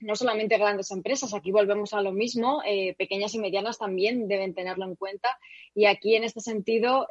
[0.00, 4.54] no solamente grandes empresas, aquí volvemos a lo mismo, eh, pequeñas y medianas también deben
[4.54, 5.28] tenerlo en cuenta.
[5.74, 7.08] Y aquí, en este sentido,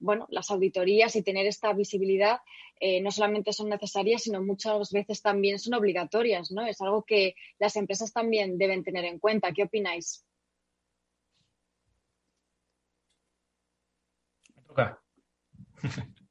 [0.00, 2.40] bueno, las auditorías y tener esta visibilidad
[2.80, 6.66] eh, no solamente son necesarias, sino muchas veces también son obligatorias, ¿no?
[6.66, 9.52] Es algo que las empresas también deben tener en cuenta.
[9.52, 10.26] ¿Qué opináis?
[14.56, 15.02] Me toca.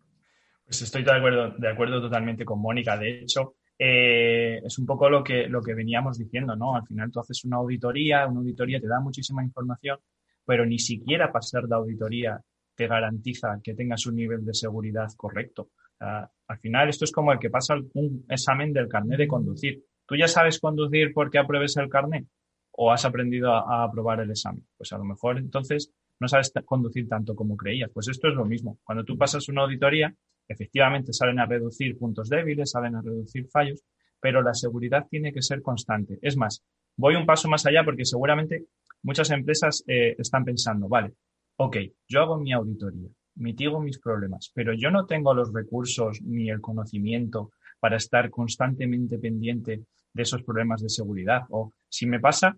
[0.72, 2.95] Pues estoy de acuerdo, de acuerdo totalmente con Mónica.
[2.95, 6.75] De hecho, eh, es un poco lo que, lo que veníamos diciendo, ¿no?
[6.75, 9.97] Al final tú haces una auditoría, una auditoría te da muchísima información,
[10.45, 12.39] pero ni siquiera pasar de auditoría
[12.75, 15.69] te garantiza que tengas un nivel de seguridad correcto.
[15.99, 19.84] al final esto es como el que pasa un examen del carnet de conducir.
[20.05, 22.27] ¿Tú ya sabes conducir porque apruebes el carnet
[22.73, 24.63] o has aprendido a, a aprobar el examen?
[24.77, 27.89] Pues a lo mejor entonces no sabes conducir tanto como creías.
[27.91, 28.77] Pues esto es lo mismo.
[28.84, 30.13] Cuando tú pasas una auditoría,
[30.48, 33.84] Efectivamente, salen a reducir puntos débiles, salen a reducir fallos,
[34.20, 36.20] pero la seguridad tiene que ser constante.
[36.22, 36.64] Es más,
[36.98, 38.66] voy un paso más allá porque seguramente
[39.04, 41.14] muchas empresas eh, están pensando, vale,
[41.58, 41.78] ok,
[42.08, 46.62] yo hago mi auditoría, mitigo mis problemas, pero yo no tengo los recursos ni el
[46.62, 49.82] conocimiento para estar constantemente pendiente
[50.14, 51.44] de esos problemas de seguridad.
[51.50, 52.56] O si me pasa,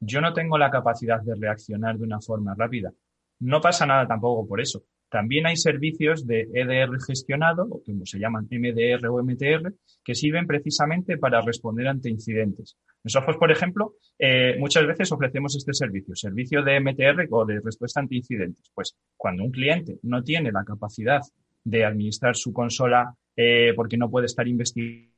[0.00, 2.92] yo no tengo la capacidad de reaccionar de una forma rápida.
[3.40, 8.18] No pasa nada tampoco por eso También hay servicios de EDR gestionado, o como se
[8.18, 12.76] llaman MDR o MTR, que sirven precisamente para responder ante incidentes.
[13.02, 18.00] Nosotros, por ejemplo, eh, muchas veces ofrecemos este servicio, servicio de MTR o de respuesta
[18.00, 18.70] ante incidentes.
[18.72, 21.20] Pues cuando un cliente no tiene la capacidad
[21.64, 25.10] de administrar su consola eh, porque no puede estar investigando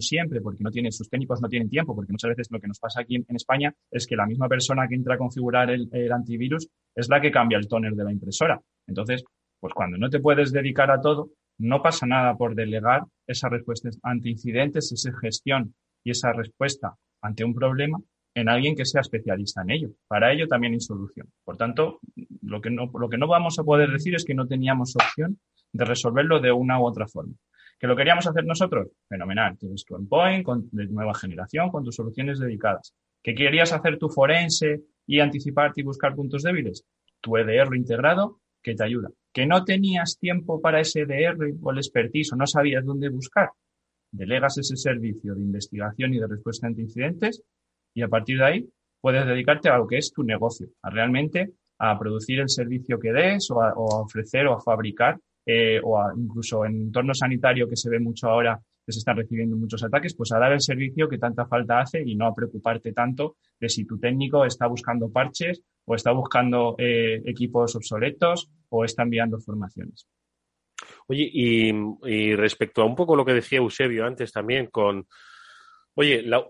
[0.00, 2.78] siempre, porque no tiene, sus técnicos no tienen tiempo, porque muchas veces lo que nos
[2.78, 6.68] pasa aquí en, España es que la misma persona que entra a configurar el, antivirus
[6.94, 8.60] es la que cambia el toner de la impresora.
[8.86, 9.24] Entonces,
[9.60, 13.88] pues cuando no te puedes dedicar a todo, no pasa nada por delegar esa respuesta
[14.02, 17.98] ante incidentes, esa gestión y esa respuesta ante un problema
[18.34, 19.88] en alguien que sea especialista en ello.
[20.06, 21.26] Para ello también hay solución.
[21.42, 22.00] Por tanto,
[22.42, 25.38] lo que no, lo que no vamos a poder decir es que no teníamos opción
[25.72, 27.34] de resolverlo de una u otra forma.
[27.78, 28.88] ¿Que lo queríamos hacer nosotros?
[29.08, 29.56] Fenomenal.
[29.58, 32.94] Tienes tu endpoint de nueva generación con tus soluciones dedicadas.
[33.22, 36.84] ¿Que querías hacer tu forense y anticiparte y buscar puntos débiles?
[37.20, 39.10] Tu EDR integrado que te ayuda.
[39.32, 43.50] ¿Que no tenías tiempo para ese EDR o el expertise o no sabías dónde buscar?
[44.10, 47.42] Delegas ese servicio de investigación y de respuesta ante incidentes
[47.92, 48.68] y a partir de ahí
[49.00, 53.12] puedes dedicarte a lo que es tu negocio, a realmente a producir el servicio que
[53.12, 57.88] des o a ofrecer o a fabricar eh, o incluso en entorno sanitario que se
[57.88, 61.18] ve mucho ahora que se están recibiendo muchos ataques, pues a dar el servicio que
[61.18, 65.62] tanta falta hace y no a preocuparte tanto de si tu técnico está buscando parches
[65.84, 70.06] o está buscando eh, equipos obsoletos o está enviando formaciones.
[71.08, 71.72] Oye, y,
[72.04, 75.06] y, respecto a un poco lo que decía Eusebio antes también con
[75.98, 76.44] Oye, la,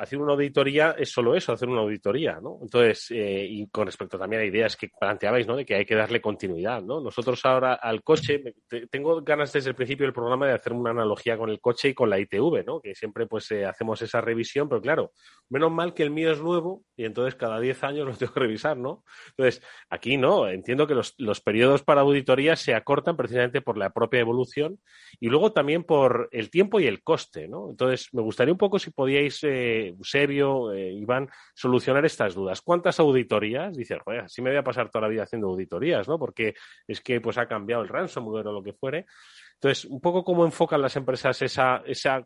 [0.00, 2.60] hacer una auditoría es solo eso, hacer una auditoría, ¿no?
[2.62, 5.54] Entonces, eh, y con respecto también a ideas que planteabais, ¿no?
[5.54, 6.98] De que hay que darle continuidad, ¿no?
[6.98, 8.42] Nosotros ahora al coche,
[8.90, 11.94] tengo ganas desde el principio del programa de hacer una analogía con el coche y
[11.94, 12.80] con la ITV, ¿no?
[12.80, 15.12] Que siempre pues eh, hacemos esa revisión, pero claro,
[15.50, 18.40] menos mal que el mío es nuevo y entonces cada 10 años lo tengo que
[18.40, 19.04] revisar, ¿no?
[19.36, 23.90] Entonces, aquí no, entiendo que los, los periodos para auditoría se acortan precisamente por la
[23.90, 24.80] propia evolución
[25.20, 27.68] y luego también por el tiempo y el coste, ¿no?
[27.68, 32.60] Entonces, me gustaría un poco si podíais, eh, Eusebio, eh, Iván, solucionar estas dudas.
[32.60, 33.76] ¿Cuántas auditorías?
[33.76, 36.18] Dice, joder, así me voy a pasar toda la vida haciendo auditorías, ¿no?
[36.18, 36.54] Porque
[36.86, 39.06] es que pues ha cambiado el ransomware o lo que fuere.
[39.54, 42.24] Entonces, un poco cómo enfocan las empresas esa, esa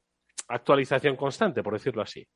[0.49, 2.27] actualización constante, por decirlo así.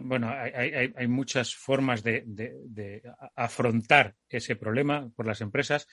[0.00, 3.02] Bueno, hay, muchas formas de,
[3.36, 5.86] afrontar ese problema por las empresas.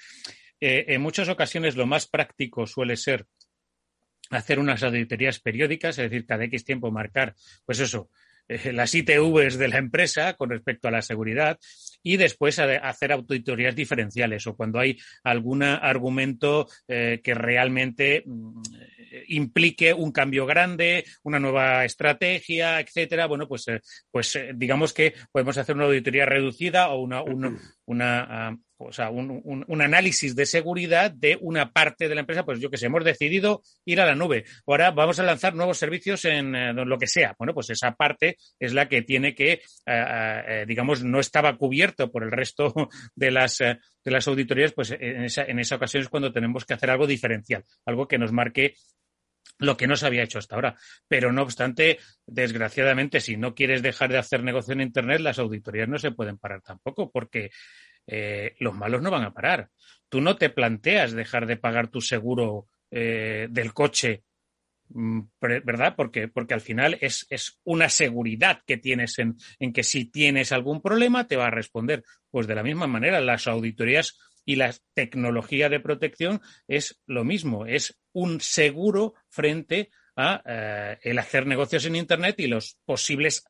[0.62, 3.28] Eh, en muchas ocasiones lo más práctico suele ser
[4.30, 8.10] hacer unas auditorías periódicas, es decir, cada X tiempo marcar, pues eso,
[8.48, 11.60] eh, las ITVs de la empresa con respecto a la seguridad
[12.04, 18.62] y después hacer auditorías diferenciales o cuando hay algún argumento eh, que realmente mm,
[19.28, 23.28] implique un cambio grande, una nueva estrategia, etcétera.
[23.28, 23.82] Bueno, pues, eh,
[24.12, 27.22] pues digamos que podemos hacer una auditoría reducida o una,
[27.86, 32.46] una, ah, o sea, un, un, análisis de seguridad de una parte de la empresa,
[32.46, 34.46] pues yo que sé, hemos decidido ir a la nube.
[34.66, 37.36] Ahora vamos a lanzar nuevos servicios en eh, lo que sea.
[37.38, 41.58] Bueno, pues esa parte es la que tiene que, eh, eh, digamos, no estaba
[41.94, 42.74] por el resto
[43.16, 43.80] de las, de
[44.12, 47.64] las auditorías, pues en esa, en esa ocasión es cuando tenemos que hacer algo diferencial,
[47.86, 48.76] algo que nos marque
[49.60, 50.76] lo que no se había hecho hasta ahora.
[51.08, 55.88] Pero no obstante, desgraciadamente, si no quieres dejar de hacer negocio en Internet, las auditorías
[55.88, 57.52] no se pueden parar tampoco, porque
[58.08, 59.70] eh, los malos no van a parar.
[60.08, 64.24] Tú no te planteas dejar de pagar tu seguro eh, del coche,
[64.90, 65.94] ¿verdad?
[65.96, 70.52] Porque, porque al final es, es una seguridad que tienes en, en, que si tienes
[70.52, 72.04] algún problema te va a responder.
[72.32, 77.66] Pues de la misma manera, las auditorías y la tecnología de protección es lo mismo,
[77.66, 83.44] es un seguro frente a eh, el hacer negocios en Internet y los posibles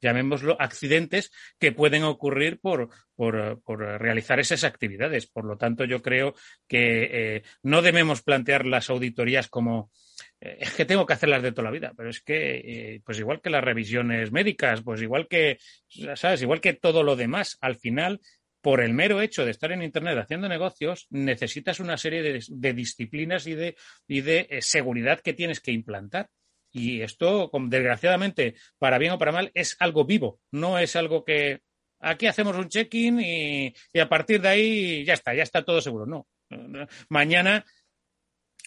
[0.00, 5.26] llamémoslo, accidentes que pueden ocurrir por, por, realizar esas actividades.
[5.26, 6.34] Por lo tanto, yo creo
[6.68, 9.90] que eh, no debemos plantear las auditorías como
[10.40, 13.40] es que tengo que hacerlas de toda la vida, pero es que, eh, pues igual
[13.40, 15.58] que las revisiones médicas, pues igual que,
[16.14, 16.42] ¿sabes?
[16.42, 18.20] Igual que todo lo demás, al final
[18.66, 23.46] por el mero hecho de estar en Internet haciendo negocios, necesitas una serie de, disciplinas
[23.46, 23.76] y de,
[24.08, 26.30] y de seguridad que tienes que implantar.
[26.72, 31.60] Y esto, desgraciadamente, para bien o para mal, es algo vivo, no es algo que
[32.00, 36.04] aquí hacemos un check-in y, a partir de ahí ya está, ya está todo seguro.
[36.04, 36.26] No.
[37.08, 37.64] Mañana,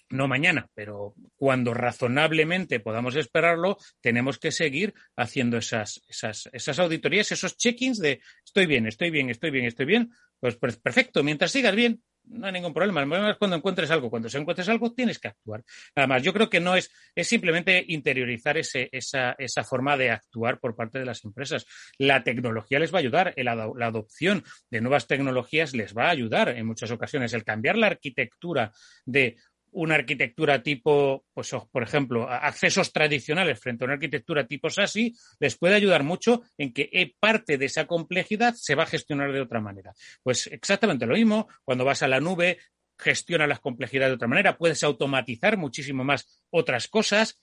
[0.09, 7.31] no mañana, pero cuando razonablemente podamos esperarlo, tenemos que seguir haciendo esas, esas, esas auditorías,
[7.31, 10.11] esos check-ins de estoy bien, estoy bien, estoy bien, estoy bien.
[10.39, 13.01] Pues perfecto, mientras sigas bien, no hay ningún problema.
[13.01, 14.09] El problema es cuando encuentres algo.
[14.09, 15.63] Cuando se encuentres algo, tienes que actuar.
[15.95, 20.59] Además, yo creo que no es, es simplemente interiorizar ese, esa, esa, forma de actuar
[20.59, 21.65] por parte de las empresas.
[21.97, 26.11] La tecnología les va a ayudar, la, la adopción de nuevas tecnologías les va a
[26.11, 27.33] ayudar en muchas ocasiones.
[27.33, 28.71] El cambiar la arquitectura
[29.05, 29.37] de
[29.71, 35.57] una arquitectura tipo, pues, por ejemplo, accesos tradicionales frente a una arquitectura tipo SASI, les
[35.57, 39.41] puede ayudar mucho en que eh, parte de esa complejidad se va a gestionar de
[39.41, 39.93] otra manera.
[40.23, 42.59] Pues exactamente lo mismo, cuando vas a la nube,
[42.97, 47.41] gestiona las complejidades de otra manera, puedes automatizar muchísimo más otras cosas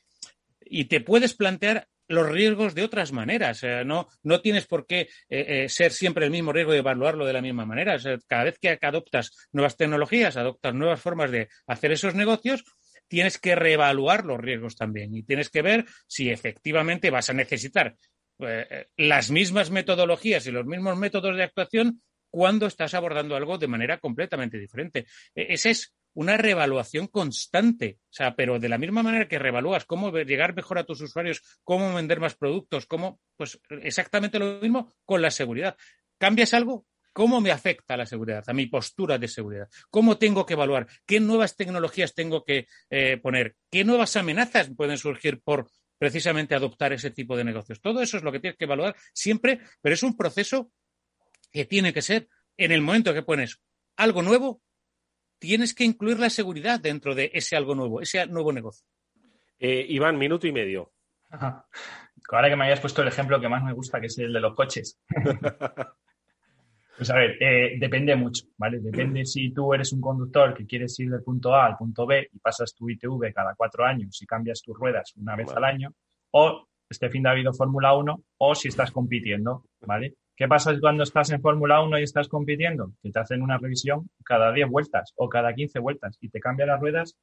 [0.60, 3.62] y te puedes plantear los riesgos de otras maneras.
[3.84, 7.32] no, no tienes por qué eh, eh, ser siempre el mismo riesgo y evaluarlo de
[7.32, 7.96] la misma manera.
[8.26, 12.64] cada vez que adoptas nuevas tecnologías, adoptas nuevas formas de hacer esos negocios,
[13.08, 17.96] tienes que reevaluar los riesgos también y tienes que ver si efectivamente vas a necesitar
[18.40, 22.02] eh, las mismas metodologías y los mismos métodos de actuación
[22.36, 25.06] cuando estás abordando algo de manera completamente diferente.
[25.34, 27.96] E, ese es una reevaluación constante.
[28.10, 31.40] O sea, pero de la misma manera que reevalúas cómo llegar mejor a tus usuarios,
[31.64, 35.78] cómo vender más productos, cómo, pues exactamente lo mismo con la seguridad.
[36.18, 36.84] ¿Cambias algo?
[37.14, 39.70] ¿Cómo me afecta la seguridad, a mi postura de seguridad?
[39.88, 40.86] ¿Cómo tengo que evaluar?
[41.06, 43.56] ¿Qué nuevas tecnologías tengo que eh, poner?
[43.70, 47.80] ¿Qué nuevas amenazas pueden surgir por precisamente adoptar ese tipo de negocios?
[47.80, 50.70] Todo eso es lo que tienes que evaluar siempre, pero es un proceso
[51.56, 52.28] que tiene que ser
[52.58, 53.62] en el momento que pones
[53.96, 54.62] algo nuevo,
[55.38, 58.86] tienes que incluir la seguridad dentro de ese algo nuevo, ese nuevo negocio.
[59.58, 60.92] Eh, Iván, minuto y medio.
[61.30, 64.40] Ahora que me hayas puesto el ejemplo que más me gusta, que es el de
[64.40, 65.00] los coches.
[66.96, 68.78] pues a ver, eh, depende mucho, ¿vale?
[68.80, 72.28] Depende si tú eres un conductor que quieres ir del punto A al punto B
[72.30, 75.94] y pasas tu ITV cada cuatro años y cambias tus ruedas una vez al año,
[76.32, 80.16] o este fin de ha habido Fórmula 1, o si estás compitiendo, ¿vale?
[80.36, 82.92] ¿Qué pasa cuando estás en Fórmula 1 y estás compitiendo?
[83.02, 86.68] Que te hacen una revisión cada 10 vueltas o cada 15 vueltas y te cambian
[86.68, 87.16] las ruedas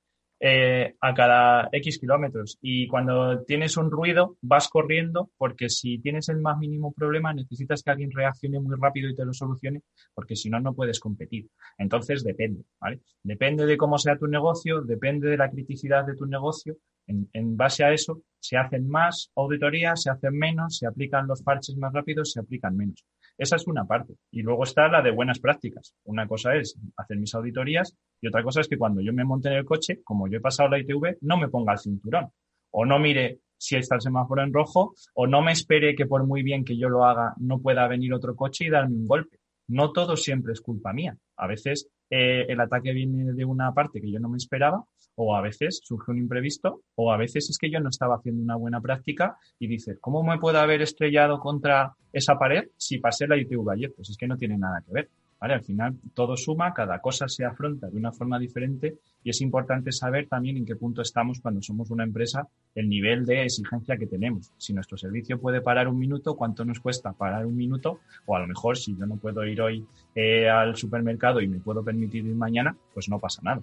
[0.46, 2.58] eh, a cada X kilómetros.
[2.62, 7.82] Y cuando tienes un ruido, vas corriendo porque si tienes el más mínimo problema, necesitas
[7.82, 9.84] que alguien reaccione muy rápido y te lo solucione,
[10.14, 11.48] porque si no, no puedes competir.
[11.78, 13.00] Entonces, depende, ¿vale?
[13.24, 16.76] Depende de cómo sea tu negocio, depende de la criticidad de tu negocio.
[17.08, 21.42] En, en base a eso, se hacen más auditorías, se hacen menos, se aplican los
[21.42, 23.02] parches más rápidos, se aplican menos.
[23.38, 24.16] Esa es una parte.
[24.32, 25.96] Y luego está la de buenas prácticas.
[26.06, 29.50] Una cosa es hacer mis auditorías y otra cosa es que cuando yo me monte
[29.50, 32.30] en el coche, como yo he pasado la ITV, no me ponga el cinturón.
[32.72, 36.26] O no mire si está el semáforo en rojo, o no me espere que por
[36.28, 39.38] muy bien que yo lo haga, no pueda venir otro coche y darme un golpe.
[39.68, 41.16] No todo siempre es culpa mía.
[41.38, 44.84] A veces eh, el ataque viene de una parte que yo no me esperaba,
[45.16, 48.42] o a veces surge un imprevisto, o a veces es que yo no estaba haciendo
[48.42, 53.28] una buena práctica y dices, ¿cómo me puedo haber estrellado contra esa pared si pasé
[53.28, 53.94] la ITV ayer?
[53.96, 55.10] Pues es que no tiene nada que ver.
[55.52, 59.92] Al final todo suma, cada cosa se afronta de una forma diferente y es importante
[59.92, 64.08] saber también en qué punto estamos cuando somos una empresa, el nivel de exigencia que
[64.08, 64.54] tenemos.
[64.58, 68.00] Si nuestro servicio puede parar un minuto, ¿cuánto nos cuesta parar un minuto?
[68.26, 69.86] O a lo mejor si yo no puedo ir hoy
[70.16, 73.62] eh, al supermercado y me puedo permitir ir mañana, pues no pasa nada.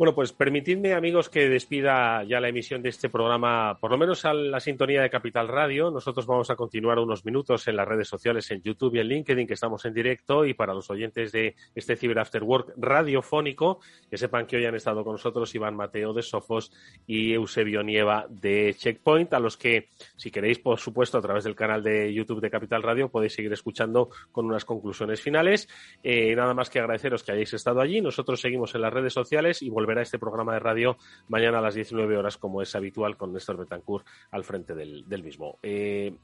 [0.00, 4.24] Bueno, pues permitidme, amigos, que despida ya la emisión de este programa, por lo menos
[4.24, 5.90] a la sintonía de Capital Radio.
[5.90, 9.46] Nosotros vamos a continuar unos minutos en las redes sociales, en YouTube y en LinkedIn,
[9.46, 13.80] que estamos en directo, y para los oyentes de este Cyber After Work radiofónico,
[14.10, 16.72] que sepan que hoy han estado con nosotros Iván Mateo de Sofos
[17.06, 21.54] y Eusebio Nieva de Checkpoint, a los que, si queréis, por supuesto, a través del
[21.54, 25.68] canal de YouTube de Capital Radio, podéis seguir escuchando con unas conclusiones finales.
[26.02, 28.00] Eh, nada más que agradeceros que hayáis estado allí.
[28.00, 30.96] Nosotros seguimos en las redes sociales y volvemos verá este programa de radio
[31.28, 35.58] mañana a las 19 horas, como es habitual, con Néstor Betancourt al frente del, mismo.
[35.62, 36.16] Eh,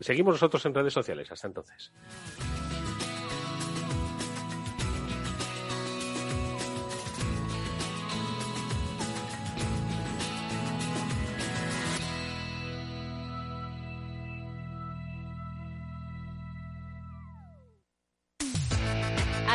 [0.00, 1.30] seguimos nosotros en redes sociales.
[1.30, 1.92] Hasta entonces.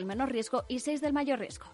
[0.00, 1.66] el menor riesgo y 6 del mayor riesgo.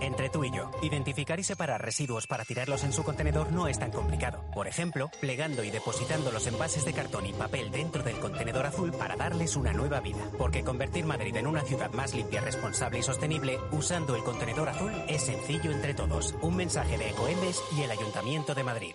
[0.00, 0.70] Entre entre tú y yo.
[0.82, 4.44] Identificar y separar residuos para tirarlos en su contenedor no es tan complicado.
[4.52, 8.90] Por ejemplo, plegando y depositando los envases de cartón y papel dentro del contenedor azul
[8.92, 10.18] para darles una nueva vida.
[10.36, 14.92] Porque convertir Madrid en una ciudad más limpia, responsable y sostenible usando el contenedor azul
[15.08, 16.34] es sencillo entre todos.
[16.42, 18.94] Un mensaje de Ecoembes y el Ayuntamiento de Madrid.